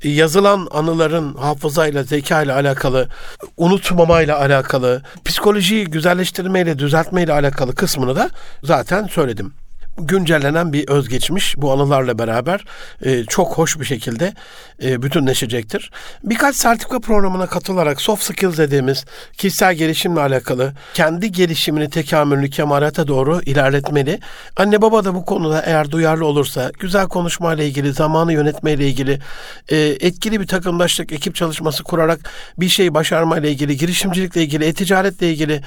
[0.02, 3.08] Yazılan anıların hafızayla, zekayla alakalı,
[3.56, 8.30] unutmamayla alakalı, psikolojiyi güzelleştirmeyle, düzeltmeyle alakalı kısmını da
[8.62, 9.52] zaten söyledim
[9.98, 12.64] güncellenen bir özgeçmiş bu anılarla beraber
[13.02, 14.34] e, çok hoş bir şekilde
[14.82, 15.90] e, bütünleşecektir.
[16.24, 23.40] Birkaç sertifika programına katılarak soft skills dediğimiz kişisel gelişimle alakalı kendi gelişimini tekamülünü kemalata doğru
[23.42, 24.20] ilerletmeli.
[24.56, 29.18] Anne baba da bu konuda eğer duyarlı olursa güzel konuşmayla ilgili, zamanı yönetmeyle ilgili,
[29.68, 32.20] e, etkili bir takımdaşlık, ekip çalışması kurarak
[32.58, 35.62] bir şey başarmayla ilgili, girişimcilikle ilgili, e-ticaretle ilgili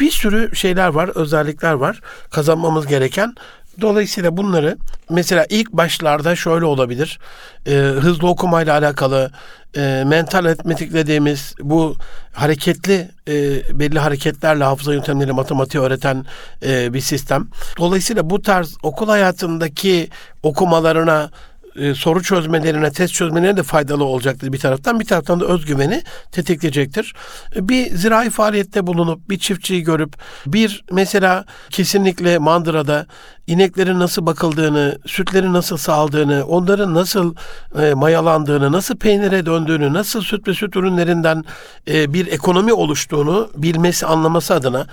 [0.00, 3.34] bir sürü şeyler var, özellikler var kazanmamız gereken.
[3.80, 4.78] Dolayısıyla bunları
[5.10, 7.18] mesela ilk başlarda şöyle olabilir.
[7.66, 9.30] E, hızlı okumayla alakalı
[9.76, 11.96] e, mental aritmetik dediğimiz bu
[12.32, 13.34] hareketli e,
[13.78, 16.26] belli hareketlerle hafıza yöntemleri matematiği öğreten
[16.62, 17.48] e, bir sistem.
[17.78, 20.08] Dolayısıyla bu tarz okul hayatındaki
[20.42, 21.30] okumalarına
[21.76, 25.00] e, soru çözmelerine, test çözmelerine de faydalı olacaktır bir taraftan.
[25.00, 27.14] Bir taraftan da özgüveni tetikleyecektir.
[27.56, 33.06] E, bir zirai faaliyette bulunup bir çiftçiyi görüp bir mesela kesinlikle mandırada
[33.46, 37.34] ineklerin nasıl bakıldığını, sütlerin nasıl sağaldığını, onların nasıl
[37.80, 41.44] e, mayalandığını, nasıl peynire döndüğünü, nasıl süt ve süt ürünlerinden
[41.88, 44.86] e, bir ekonomi oluştuğunu bilmesi, anlaması adına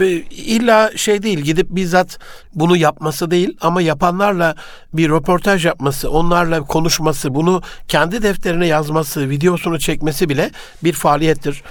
[0.00, 2.18] e, illa şey değil gidip bizzat
[2.54, 4.54] bunu yapması değil ama yapanlarla
[4.92, 10.50] bir röportaj yapması, onlarla konuşması, bunu kendi defterine yazması, videosunu çekmesi bile
[10.84, 11.62] bir faaliyettir.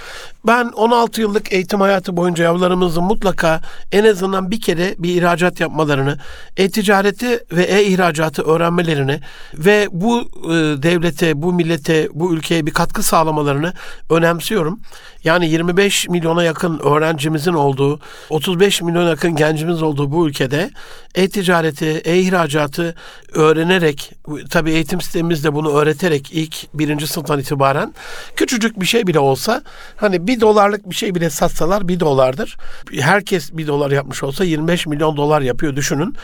[0.46, 3.60] Ben 16 yıllık eğitim hayatı boyunca yavrularımızın mutlaka
[3.92, 6.18] en azından bir kere bir ihracat yapmalarını,
[6.56, 9.20] e-ticareti ve e-ihracatı öğrenmelerini
[9.54, 10.52] ve bu e,
[10.82, 13.72] devlete, bu millete, bu ülkeye bir katkı sağlamalarını
[14.10, 14.80] önemsiyorum.
[15.24, 20.70] Yani 25 milyona yakın öğrencimizin olduğu, 35 milyona yakın gencimiz olduğu bu ülkede
[21.14, 22.94] e-ticareti, e-ihracatı
[23.32, 24.12] öğrenerek,
[24.50, 27.94] tabii eğitim sistemimiz de bunu öğreterek ilk birinci sınıftan itibaren
[28.36, 29.62] küçücük bir şey bile olsa
[29.96, 32.56] hani bir dolarlık bir şey bile satsalar bir dolardır.
[33.00, 36.14] Herkes bir dolar yapmış olsa 25 milyon dolar yapıyor düşünün.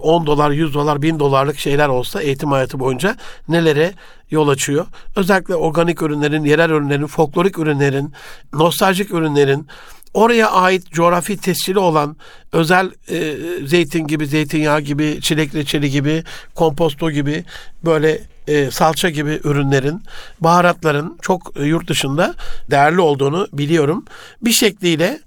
[0.00, 3.16] 10 dolar, 100 dolar, 1000 dolarlık şeyler olsa eğitim hayatı boyunca
[3.48, 3.92] nelere
[4.30, 4.86] yol açıyor.
[5.16, 8.12] Özellikle organik ürünlerin, yerel ürünlerin, folklorik ürünlerin,
[8.52, 9.66] nostaljik ürünlerin,
[10.14, 12.16] oraya ait coğrafi tescili olan
[12.52, 13.34] özel e,
[13.66, 17.44] zeytin gibi, zeytinyağı gibi, çilek reçeli gibi, komposto gibi
[17.84, 20.02] böyle e, salça gibi ürünlerin,
[20.40, 22.34] baharatların çok e, yurt dışında
[22.70, 24.04] değerli olduğunu biliyorum.
[24.42, 25.20] Bir şekliyle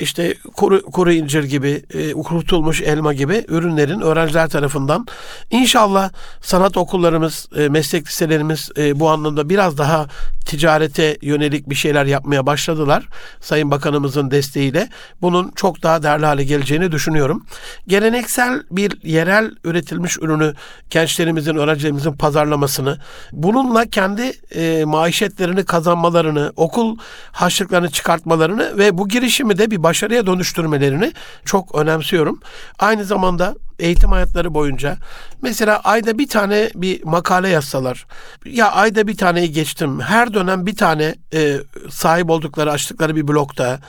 [0.00, 5.06] işte kuru, kuru incir gibi, e, kurutulmuş elma gibi ürünlerin öğrenciler tarafından
[5.50, 6.10] inşallah
[6.40, 10.06] sanat okullarımız, e, meslek liselerimiz e, bu anlamda biraz daha
[10.46, 13.06] ticarete yönelik bir şeyler yapmaya başladılar.
[13.40, 14.88] Sayın Bakanımızın desteğiyle
[15.22, 17.46] bunun çok daha değerli hale geleceğini düşünüyorum.
[17.86, 20.54] Geleneksel bir yerel üretilmiş ürünü
[20.90, 22.98] gençlerimizin, öğrencilerimizin pazarlamasını,
[23.32, 26.98] bununla kendi e, maişetlerini kazanmalarını, okul
[27.32, 31.12] harçlıklarını çıkartmalarını ve bu girişimi de bir başarıya dönüştürmelerini
[31.44, 32.40] çok önemsiyorum.
[32.78, 34.96] Aynı zamanda eğitim hayatları boyunca
[35.42, 38.06] mesela ayda bir tane bir makale yazsalar
[38.44, 41.56] ya ayda bir taneyi geçtim her dönem bir tane e,
[41.90, 43.80] sahip oldukları açtıkları bir blokta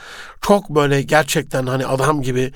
[0.42, 2.52] çok böyle gerçekten hani adam gibi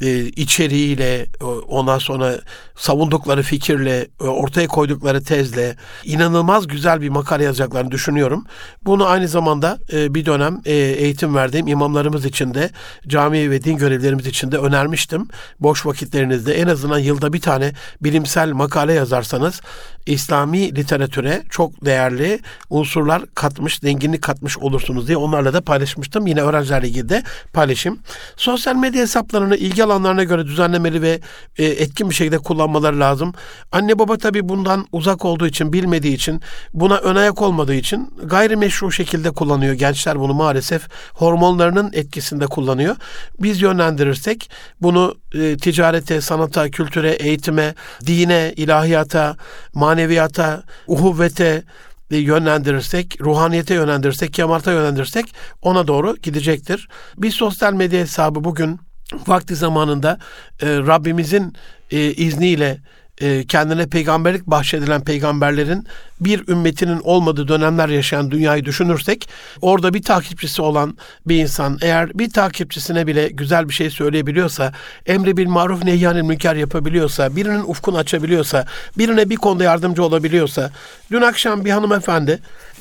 [0.00, 1.26] e, içeriğiyle
[1.68, 2.40] ondan sonra
[2.76, 8.44] savundukları fikirle e, ortaya koydukları tezle inanılmaz güzel bir makale yazacaklarını düşünüyorum.
[8.84, 12.70] Bunu aynı zamanda e, bir dönem e, eğitim verdiğim imamlarımız için de
[13.06, 15.28] cami ve din görevlerimiz için de önermiştim.
[15.60, 19.60] Boş vakitlerinizde en azından yılda bir tane bilimsel makale yazarsanız
[20.06, 26.26] İslami literatüre çok değerli unsurlar katmış, zenginlik katmış olursunuz diye onlarla da paylaşmıştım.
[26.26, 27.98] Yine öğrencilerle ilgili de paylaşım.
[28.36, 31.20] Sosyal medya hesaplarını ilgi alanlarına göre düzenlemeli ve
[31.58, 33.32] e, etkin bir şekilde kullanmaları lazım.
[33.72, 36.40] Anne baba tabii bundan uzak olduğu için, bilmediği için,
[36.74, 39.74] buna ön olmadığı için gayrimeşru şekilde kullanıyor.
[39.74, 42.96] Gençler bunu maalesef hormonlarının etkisinde kullanıyor.
[43.40, 44.50] Biz yönlendirirsek
[44.82, 47.74] bunu e, ticarete, sanata, kültüre, eğitime,
[48.06, 49.36] dine, ilahiyata,
[49.74, 51.62] maneviyata, uhuvvete,
[52.10, 56.88] yönlendirirsek, ruhaniyete yönlendirirsek, kemarta yönlendirirsek ona doğru gidecektir.
[57.16, 58.80] Bir sosyal medya hesabı bugün
[59.26, 60.18] vakti zamanında
[60.62, 61.54] e, Rabbimizin
[61.90, 62.78] e, izniyle
[63.20, 65.86] e, kendine peygamberlik bahşedilen peygamberlerin
[66.20, 69.28] bir ümmetinin olmadığı dönemler yaşayan dünyayı düşünürsek
[69.62, 70.96] orada bir takipçisi olan
[71.26, 74.72] bir insan eğer bir takipçisine bile güzel bir şey söyleyebiliyorsa,
[75.06, 78.66] emri bil maruf nehyanil münker yapabiliyorsa, birinin ufkunu açabiliyorsa,
[78.98, 80.70] birine bir konuda yardımcı olabiliyorsa,
[81.10, 82.38] dün akşam bir hanımefendi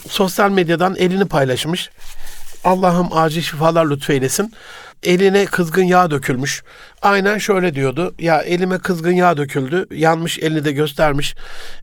[0.10, 1.90] sosyal medyadan elini paylaşmış.
[2.64, 4.54] Allah'ım acil şifalar lütfeylesin
[5.04, 6.64] eline kızgın yağ dökülmüş.
[7.02, 8.16] Aynen şöyle diyordu.
[8.20, 9.88] Ya elime kızgın yağ döküldü.
[9.92, 11.36] Yanmış elini de göstermiş.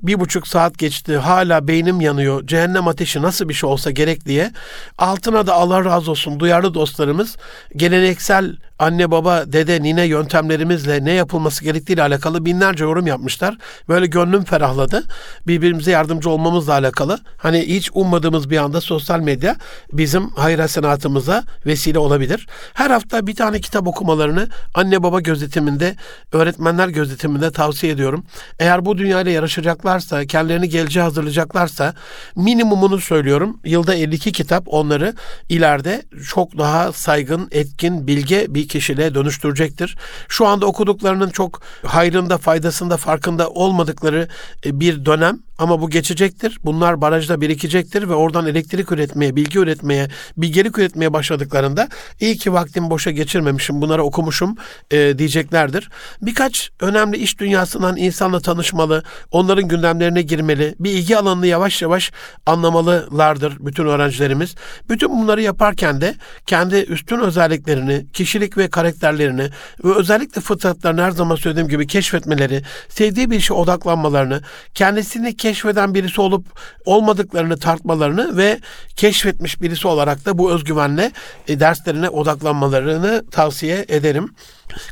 [0.02, 1.16] Bir buçuk saat geçti.
[1.16, 2.46] Hala beynim yanıyor.
[2.46, 4.52] Cehennem ateşi nasıl bir şey olsa gerek diye.
[4.98, 7.36] Altına da Allah razı olsun duyarlı dostlarımız
[7.76, 13.56] geleneksel anne baba dede nine yöntemlerimizle ne yapılması gerektiğiyle alakalı binlerce yorum yapmışlar.
[13.88, 15.02] Böyle gönlüm ferahladı.
[15.46, 17.18] Birbirimize yardımcı olmamızla alakalı.
[17.36, 19.56] Hani hiç ummadığımız bir anda sosyal medya
[19.92, 22.46] bizim hayır hasenatımıza vesile olabilir.
[22.74, 25.96] Her hafta bir tane kitap okumalarını anne baba gözetiminde,
[26.32, 28.24] öğretmenler gözetiminde tavsiye ediyorum.
[28.58, 31.94] Eğer bu dünyayla yarışacaklarsa, kendilerini geleceğe hazırlayacaklarsa
[32.36, 33.60] minimumunu söylüyorum.
[33.64, 35.14] Yılda 52 kitap onları
[35.48, 39.96] ileride çok daha saygın, etkin, bilge bir kişiliğe dönüştürecektir.
[40.28, 44.28] Şu anda okuduklarının çok hayrında, faydasında, farkında olmadıkları
[44.66, 46.58] e, bir dönem ama bu geçecektir.
[46.64, 51.88] Bunlar barajda birikecektir ve oradan elektrik üretmeye, bilgi üretmeye, bilgelik üretmeye başladıklarında
[52.20, 54.56] iyi ki vaktimi boşa geçirmemişim, bunları okumuşum
[54.90, 55.88] e, diyeceklerdir.
[56.22, 62.12] Birkaç önemli iş dünyasından insanla tanışmalı, onların gündemlerine girmeli, bir ilgi alanını yavaş yavaş
[62.46, 64.54] anlamalılardır bütün öğrencilerimiz.
[64.88, 66.14] Bütün bunları yaparken de
[66.46, 69.50] kendi üstün özelliklerini, kişilik ve karakterlerini
[69.84, 74.42] ve özellikle fıtratlarını her zaman söylediğim gibi keşfetmeleri, sevdiği bir işe odaklanmalarını,
[74.74, 76.46] kendisini keşfeden birisi olup
[76.84, 78.60] olmadıklarını tartmalarını ve
[78.96, 81.12] keşfetmiş birisi olarak da bu özgüvenle
[81.48, 84.34] e, derslerine odaklanmalarını tavsiye ederim.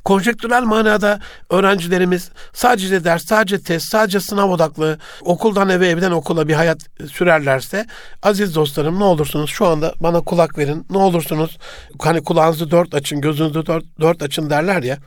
[0.04, 6.54] Konjektürel manada öğrencilerimiz sadece ders, sadece test, sadece sınav odaklı okuldan eve, evden okula bir
[6.54, 6.78] hayat
[7.12, 7.86] sürerlerse
[8.22, 10.86] aziz dostlarım ne olursunuz şu anda bana kulak verin.
[10.90, 11.58] Ne olursunuz
[11.98, 14.98] hani kulağınızı dört açın, gözünüzü dört, dört açın derler ya.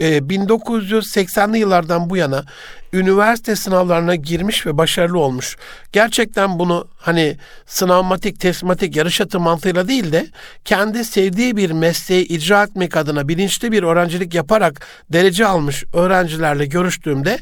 [0.00, 2.44] 1980'li ee, yıllardan bu yana
[2.92, 5.56] üniversite sınavlarına girmiş ve başarılı olmuş.
[5.92, 10.26] Gerçekten bunu hani sınavmatik, testmatik, yarış atı mantığıyla değil de
[10.64, 17.38] kendi sevdiği bir mesleği icra etmek adına bilinçli bir öğrencilik yaparak derece almış öğrencilerle görüştüğümde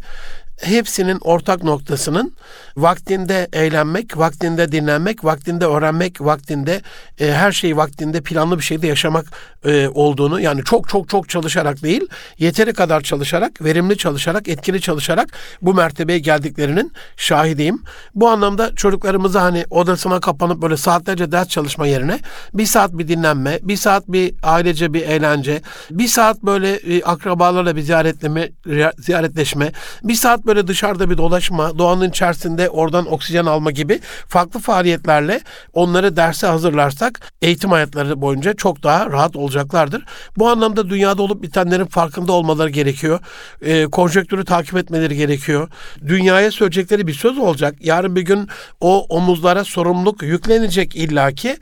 [0.60, 2.32] hepsinin ortak noktasının
[2.76, 6.82] vaktinde eğlenmek, vaktinde dinlenmek, vaktinde öğrenmek, vaktinde
[7.20, 9.26] e, her şeyi vaktinde planlı bir şekilde yaşamak
[9.64, 12.06] e, olduğunu yani çok çok çok çalışarak değil,
[12.38, 15.28] yeteri kadar çalışarak, verimli çalışarak, etkili çalışarak
[15.62, 17.82] bu mertebeye geldiklerinin şahidiyim.
[18.14, 22.18] Bu anlamda çocuklarımıza hani odasına kapanıp böyle saatlerce ders çalışma yerine
[22.54, 27.76] bir saat bir dinlenme, bir saat bir ailece bir eğlence, bir saat böyle e, akrabalarla
[27.76, 28.50] bir ziyaretleme,
[28.98, 35.40] ziyaretleşme, bir saat böyle dışarıda bir dolaşma, doğanın içerisinde oradan oksijen alma gibi farklı faaliyetlerle
[35.72, 40.04] onları derse hazırlarsak eğitim hayatları boyunca çok daha rahat olacaklardır.
[40.36, 43.20] Bu anlamda dünyada olup bitenlerin farkında olmaları gerekiyor.
[43.62, 45.68] E, konjektürü takip etmeleri gerekiyor.
[46.06, 47.74] Dünyaya söyleyecekleri bir söz olacak.
[47.80, 48.48] Yarın bir gün
[48.80, 51.56] o omuzlara sorumluluk yüklenecek illaki.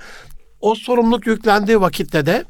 [0.60, 2.44] O sorumluluk yüklendiği vakitte de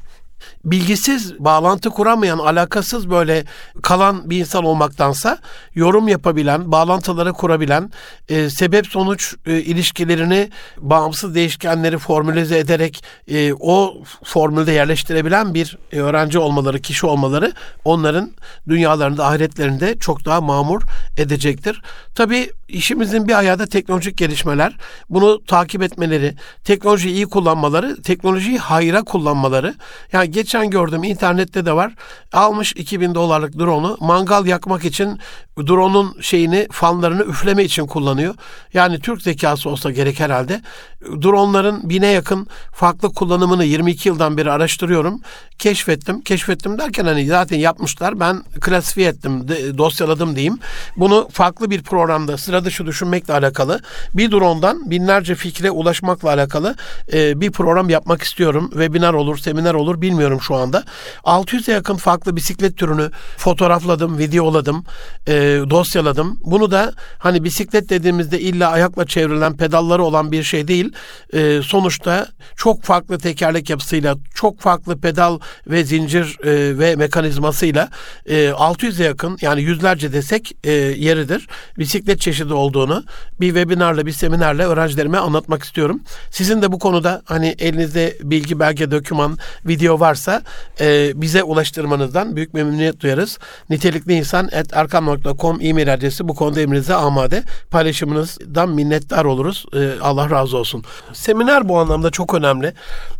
[0.65, 3.43] bilgisiz, bağlantı kuramayan, alakasız böyle
[3.81, 5.37] kalan bir insan olmaktansa
[5.75, 7.91] yorum yapabilen, bağlantıları kurabilen,
[8.29, 15.99] e, sebep sonuç e, ilişkilerini bağımsız değişkenleri formülize ederek e, o formülde yerleştirebilen bir e,
[15.99, 17.53] öğrenci olmaları, kişi olmaları
[17.85, 18.31] onların
[18.69, 20.81] dünyalarında, ahiretlerinde çok daha mamur
[21.17, 21.81] edecektir.
[22.15, 24.77] Tabii işimizin bir ayağı da teknolojik gelişmeler.
[25.09, 29.75] Bunu takip etmeleri, teknolojiyi iyi kullanmaları, teknolojiyi hayra kullanmaları.
[30.11, 31.93] Yani geçen gördüm internette de var.
[32.33, 35.19] Almış 2000 dolarlık drone'u mangal yakmak için
[35.57, 38.35] drone'un şeyini fanlarını üfleme için kullanıyor.
[38.73, 40.61] Yani Türk zekası olsa gerek herhalde.
[41.01, 45.21] Drone'ların bine yakın farklı kullanımını 22 yıldan beri araştırıyorum.
[45.59, 46.21] Keşfettim.
[46.21, 48.19] Keşfettim derken hani zaten yapmışlar.
[48.19, 49.47] Ben klasifiye ettim,
[49.77, 50.59] dosyaladım diyeyim.
[50.97, 53.79] Bunu farklı bir programda sıra dışı düşünmekle alakalı
[54.13, 56.75] bir drone'dan binlerce fikre ulaşmakla alakalı
[57.13, 58.69] e, bir program yapmak istiyorum.
[58.71, 60.83] Webinar olur, seminer olur bilmiyorum şu anda.
[61.23, 64.85] 600'e yakın farklı bisiklet türünü fotoğrafladım, videoladım.
[65.27, 65.33] E,
[65.69, 66.39] dosyaladım.
[66.43, 70.93] Bunu da hani bisiklet dediğimizde illa ayakla çevrilen pedalları olan bir şey değil.
[71.33, 77.89] E, sonuçta çok farklı tekerlek yapısıyla, çok farklı pedal ve zincir e, ve mekanizmasıyla
[78.25, 81.47] e, 600'e yakın yani yüzlerce desek e, yeridir.
[81.77, 83.03] Bisiklet çeşidi olduğunu
[83.39, 86.01] bir webinarla, bir seminerle öğrencilerime anlatmak istiyorum.
[86.31, 90.41] Sizin de bu konuda hani elinizde bilgi, belge, doküman, video varsa
[90.79, 93.39] e, bize ulaştırmanızdan büyük memnuniyet duyarız.
[93.69, 97.43] Nitelikli insan et erkam.com e-mail adresi bu konuda emrinize amade.
[97.71, 99.65] Paylaşımınızdan minnettar oluruz.
[99.73, 100.83] E, Allah razı olsun.
[101.13, 102.73] Seminer bu anlamda çok önemli.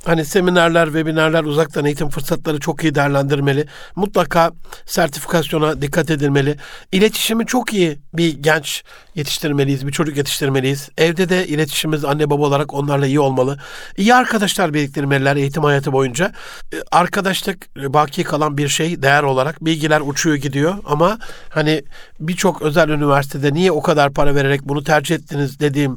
[0.05, 3.65] Hani seminerler, webinarlar, uzaktan eğitim fırsatları çok iyi değerlendirmeli.
[3.95, 4.51] Mutlaka
[4.85, 6.57] sertifikasyona dikkat edilmeli.
[6.91, 8.83] İletişimi çok iyi bir genç
[9.15, 10.89] yetiştirmeliyiz, bir çocuk yetiştirmeliyiz.
[10.97, 13.59] Evde de iletişimimiz anne baba olarak onlarla iyi olmalı.
[13.97, 16.31] İyi arkadaşlar biriktirmeliler eğitim hayatı boyunca.
[16.73, 19.65] E, arkadaşlık e, baki kalan bir şey değer olarak.
[19.65, 21.17] Bilgiler uçuyor gidiyor ama
[21.49, 21.83] hani
[22.19, 25.95] birçok özel üniversitede niye o kadar para vererek bunu tercih ettiniz dediğim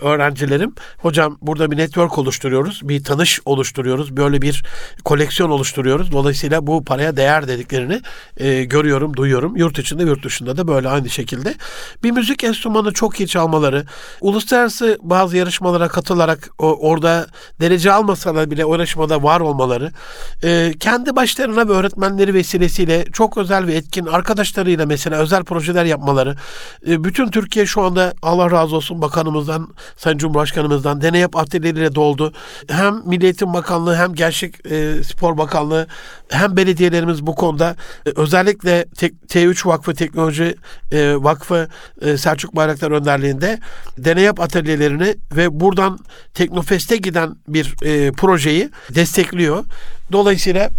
[0.00, 0.74] öğrencilerim.
[0.98, 2.80] Hocam burada bir network oluşturuyoruz.
[2.88, 4.16] Bir tanış oluşturuyoruz.
[4.16, 4.62] Böyle bir
[5.04, 6.12] koleksiyon oluşturuyoruz.
[6.12, 8.00] Dolayısıyla bu paraya değer dediklerini
[8.36, 9.56] e, görüyorum, duyuyorum.
[9.56, 11.54] Yurt içinde, yurt dışında da böyle aynı şekilde.
[12.02, 13.84] Bir müzik enstrümanı çok iyi çalmaları,
[14.20, 17.26] uluslararası bazı yarışmalara katılarak o, orada
[17.60, 19.92] derece almasalar bile o yarışmada var olmaları,
[20.42, 26.36] e, kendi başlarına ve öğretmenleri vesilesiyle çok özel ve etkin arkadaşlarıyla mesela özel projeler yapmaları,
[26.88, 32.32] e, bütün Türkiye şu anda Allah razı olsun bakanımızdan, Sayın Cumhurbaşkanımızdan deney yap atölyeleriyle doldu.
[32.68, 35.86] Hem Milli Eğitim Bakanlığı hem Gençlik e, Spor Bakanlığı
[36.30, 37.76] hem belediyelerimiz bu konuda
[38.06, 38.84] e, özellikle
[39.28, 40.56] T3 Vakfı Teknoloji
[40.92, 41.68] e, Vakfı
[42.00, 43.58] e, Selçuk Bayraktar önderliğinde
[43.98, 45.98] deney yap atölyelerini ve buradan
[46.34, 49.64] Teknofest'e giden bir e, projeyi destekliyor.
[50.12, 50.70] Dolayısıyla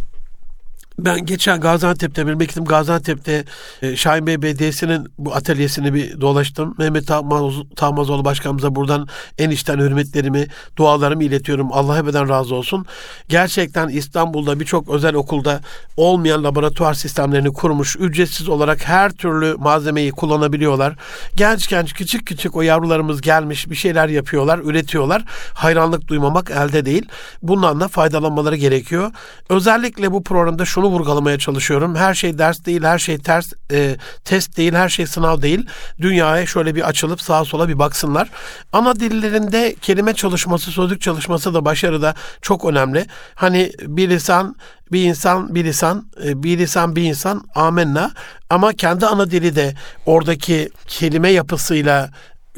[1.05, 3.45] ben geçen Gaziantep'te, memleketim Gaziantep'te
[3.81, 6.75] e, Şahin Bey Belediyesi'nin bu atölyesini bir dolaştım.
[6.77, 7.07] Mehmet
[7.75, 10.47] Tahmazoğlu Başkanımıza buradan en içten hürmetlerimi,
[10.77, 11.69] dualarımı iletiyorum.
[11.71, 12.85] Allah ebeden razı olsun.
[13.29, 15.59] Gerçekten İstanbul'da birçok özel okulda
[15.97, 17.95] olmayan laboratuvar sistemlerini kurmuş.
[17.99, 20.95] Ücretsiz olarak her türlü malzemeyi kullanabiliyorlar.
[21.35, 25.23] Genç genç küçük küçük o yavrularımız gelmiş bir şeyler yapıyorlar, üretiyorlar.
[25.53, 27.05] Hayranlık duymamak elde değil.
[27.41, 29.11] Bundan da faydalanmaları gerekiyor.
[29.49, 31.95] Özellikle bu programda şunu vurgulamaya çalışıyorum.
[31.95, 35.65] Her şey ders değil, her şey ters, e, test değil, her şey sınav değil.
[36.01, 38.29] Dünyaya şöyle bir açılıp sağa sola bir baksınlar.
[38.73, 43.05] Ana dillerinde kelime çalışması, sözlük çalışması da başarıda çok önemli.
[43.35, 44.55] Hani bir lisan
[44.91, 48.11] bir insan bir lisan, e, bir lisan bir insan amenna
[48.49, 49.73] ama kendi ana dili de
[50.05, 52.09] oradaki kelime yapısıyla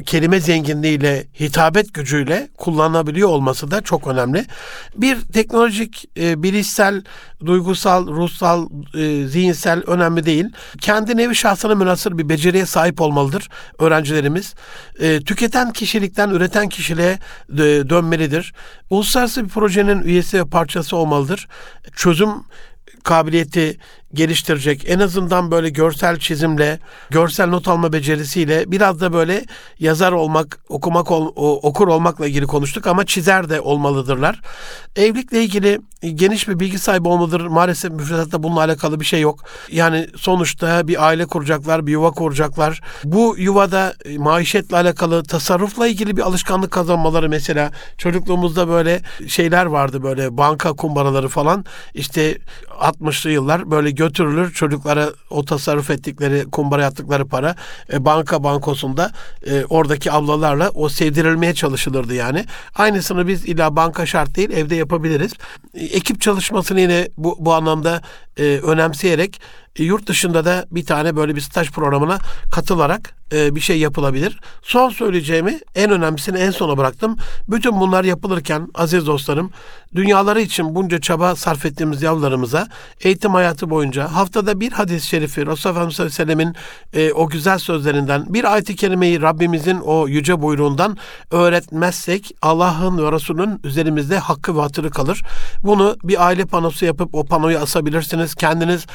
[0.06, 4.44] kelime zenginliğiyle, hitabet gücüyle kullanabiliyor olması da çok önemli.
[4.96, 7.02] Bir teknolojik, e, bilişsel,
[7.46, 10.44] duygusal, ruhsal, e, zihinsel önemli değil.
[10.80, 14.54] Kendi nevi şahsına münasır bir beceriye sahip olmalıdır öğrencilerimiz.
[15.00, 17.18] E, tüketen kişilikten üreten kişiliğe
[17.52, 18.54] e, dönmelidir.
[18.90, 21.48] Uluslararası bir projenin üyesi ve parçası olmalıdır.
[21.96, 22.30] Çözüm
[23.04, 23.78] kabiliyeti
[24.14, 24.84] geliştirecek.
[24.88, 26.78] En azından böyle görsel çizimle,
[27.10, 29.44] görsel not alma becerisiyle biraz da böyle
[29.78, 34.40] yazar olmak, okumak ol, okur olmakla ilgili konuştuk ama çizer de olmalıdırlar.
[34.96, 35.80] Evlilikle ilgili
[36.14, 37.40] geniş bir bilgi sahibi olmalıdır.
[37.40, 39.40] Maalesef müfredatta bununla alakalı bir şey yok.
[39.70, 42.80] Yani sonuçta bir aile kuracaklar, bir yuva kuracaklar.
[43.04, 50.36] Bu yuvada maişetle alakalı, tasarrufla ilgili bir alışkanlık kazanmaları mesela çocukluğumuzda böyle şeyler vardı böyle
[50.36, 51.64] banka kumbaraları falan.
[51.94, 52.38] İşte
[52.80, 57.56] 60'lı yıllar böyle götürülür çocuklara o tasarruf ettikleri kumbara yaptıkları para
[57.92, 59.10] e, banka bankosunda
[59.46, 62.44] e, oradaki ablalarla o sevdirilmeye çalışılırdı yani.
[62.74, 65.32] Aynısını biz illa banka şart değil evde yapabiliriz.
[65.74, 68.02] E, ekip çalışmasını yine bu, bu anlamda
[68.36, 69.40] e, önemseyerek
[69.78, 72.18] e, yurt dışında da bir tane böyle bir staj programına
[72.52, 74.40] katılarak e, bir şey yapılabilir.
[74.62, 77.16] Son söyleyeceğimi en önemlisini en sona bıraktım.
[77.48, 79.50] Bütün bunlar yapılırken aziz dostlarım
[79.94, 82.68] dünyaları için bunca çaba sarf ettiğimiz yavrularımıza
[83.00, 86.54] eğitim hayatı boyunca haftada bir hadis-i şerifi Resulullah Efendimiz Aleyhisselam'ın
[86.92, 90.96] e, o güzel sözlerinden bir ayet-i kerimeyi Rabbimizin o yüce buyruğundan
[91.30, 95.22] öğretmezsek Allah'ın ve Resulünün üzerimizde hakkı ve hatırı kalır.
[95.62, 98.34] Bunu bir aile panosu yapıp o panoyu asabilirsiniz.
[98.34, 98.86] Kendiniz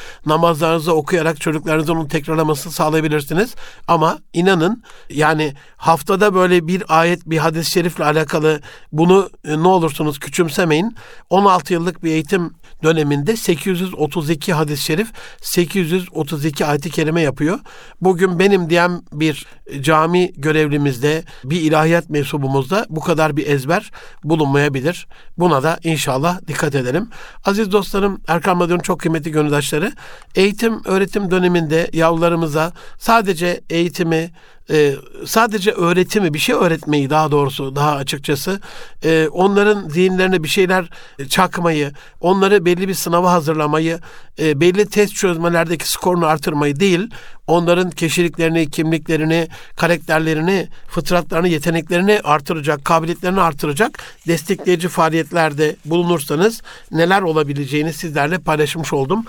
[0.70, 3.54] namazlarınızı okuyarak çocuklarınızın onu tekrarlamasını sağlayabilirsiniz.
[3.88, 8.60] Ama inanın yani haftada böyle bir ayet bir hadis-i şerifle alakalı
[8.92, 10.96] bunu e, ne olursunuz küçümsemeyin.
[11.30, 15.12] 16 yıllık bir eğitim döneminde 832 hadis-i şerif
[15.42, 17.58] 832 ayet-i kerime yapıyor.
[18.00, 19.46] Bugün benim diyen bir
[19.80, 23.90] cami görevlimizde bir ilahiyat mensubumuzda bu kadar bir ezber
[24.24, 25.06] bulunmayabilir.
[25.38, 27.08] Buna da inşallah dikkat edelim.
[27.44, 29.92] Aziz dostlarım Erkan Radyo'nun çok kıymetli gönüldaşları
[30.34, 34.30] eğitim öğretim döneminde yavrularımıza sadece eğitimi
[34.70, 34.94] e,
[35.26, 38.60] sadece öğretimi, bir şey öğretmeyi daha doğrusu daha açıkçası
[39.04, 40.90] e, onların zihinlerine bir şeyler
[41.28, 43.98] çakmayı, onları belli bir sınava hazırlamayı,
[44.38, 47.10] e, belli test çözmelerdeki skorunu artırmayı değil,
[47.46, 58.38] onların kişiliklerini, kimliklerini, karakterlerini, fıtratlarını, yeteneklerini artıracak, kabiliyetlerini artıracak destekleyici faaliyetlerde bulunursanız neler olabileceğini sizlerle
[58.38, 59.24] paylaşmış oldum.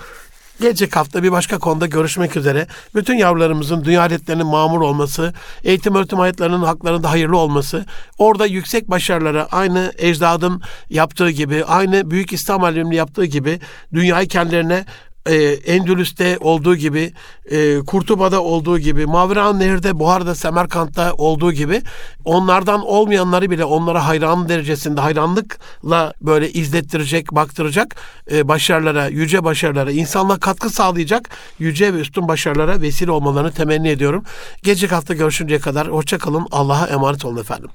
[0.60, 2.66] Gelecek hafta bir başka konuda görüşmek üzere.
[2.94, 5.34] Bütün yavrularımızın dünya aletlerinin mamur olması,
[5.64, 7.86] eğitim öğretim hayatlarının haklarında hayırlı olması,
[8.18, 13.60] orada yüksek başarılara aynı ecdadın yaptığı gibi, aynı Büyük İslam aliminin yaptığı gibi
[13.92, 14.84] dünyayı kendilerine
[15.26, 17.12] e, Endülüs'te olduğu gibi,
[17.50, 21.82] e, Kurtuba'da olduğu gibi, Maviran Nehir'de, Buhar'da, Semerkant'ta olduğu gibi
[22.24, 27.96] onlardan olmayanları bile onlara hayran derecesinde hayranlıkla böyle izlettirecek, baktıracak
[28.32, 34.24] e, başarılara, yüce başarılara, insanlığa katkı sağlayacak yüce ve üstün başarılara vesile olmalarını temenni ediyorum.
[34.62, 36.46] Gelecek hafta görüşünceye kadar hoşçakalın.
[36.50, 37.70] Allah'a emanet olun efendim.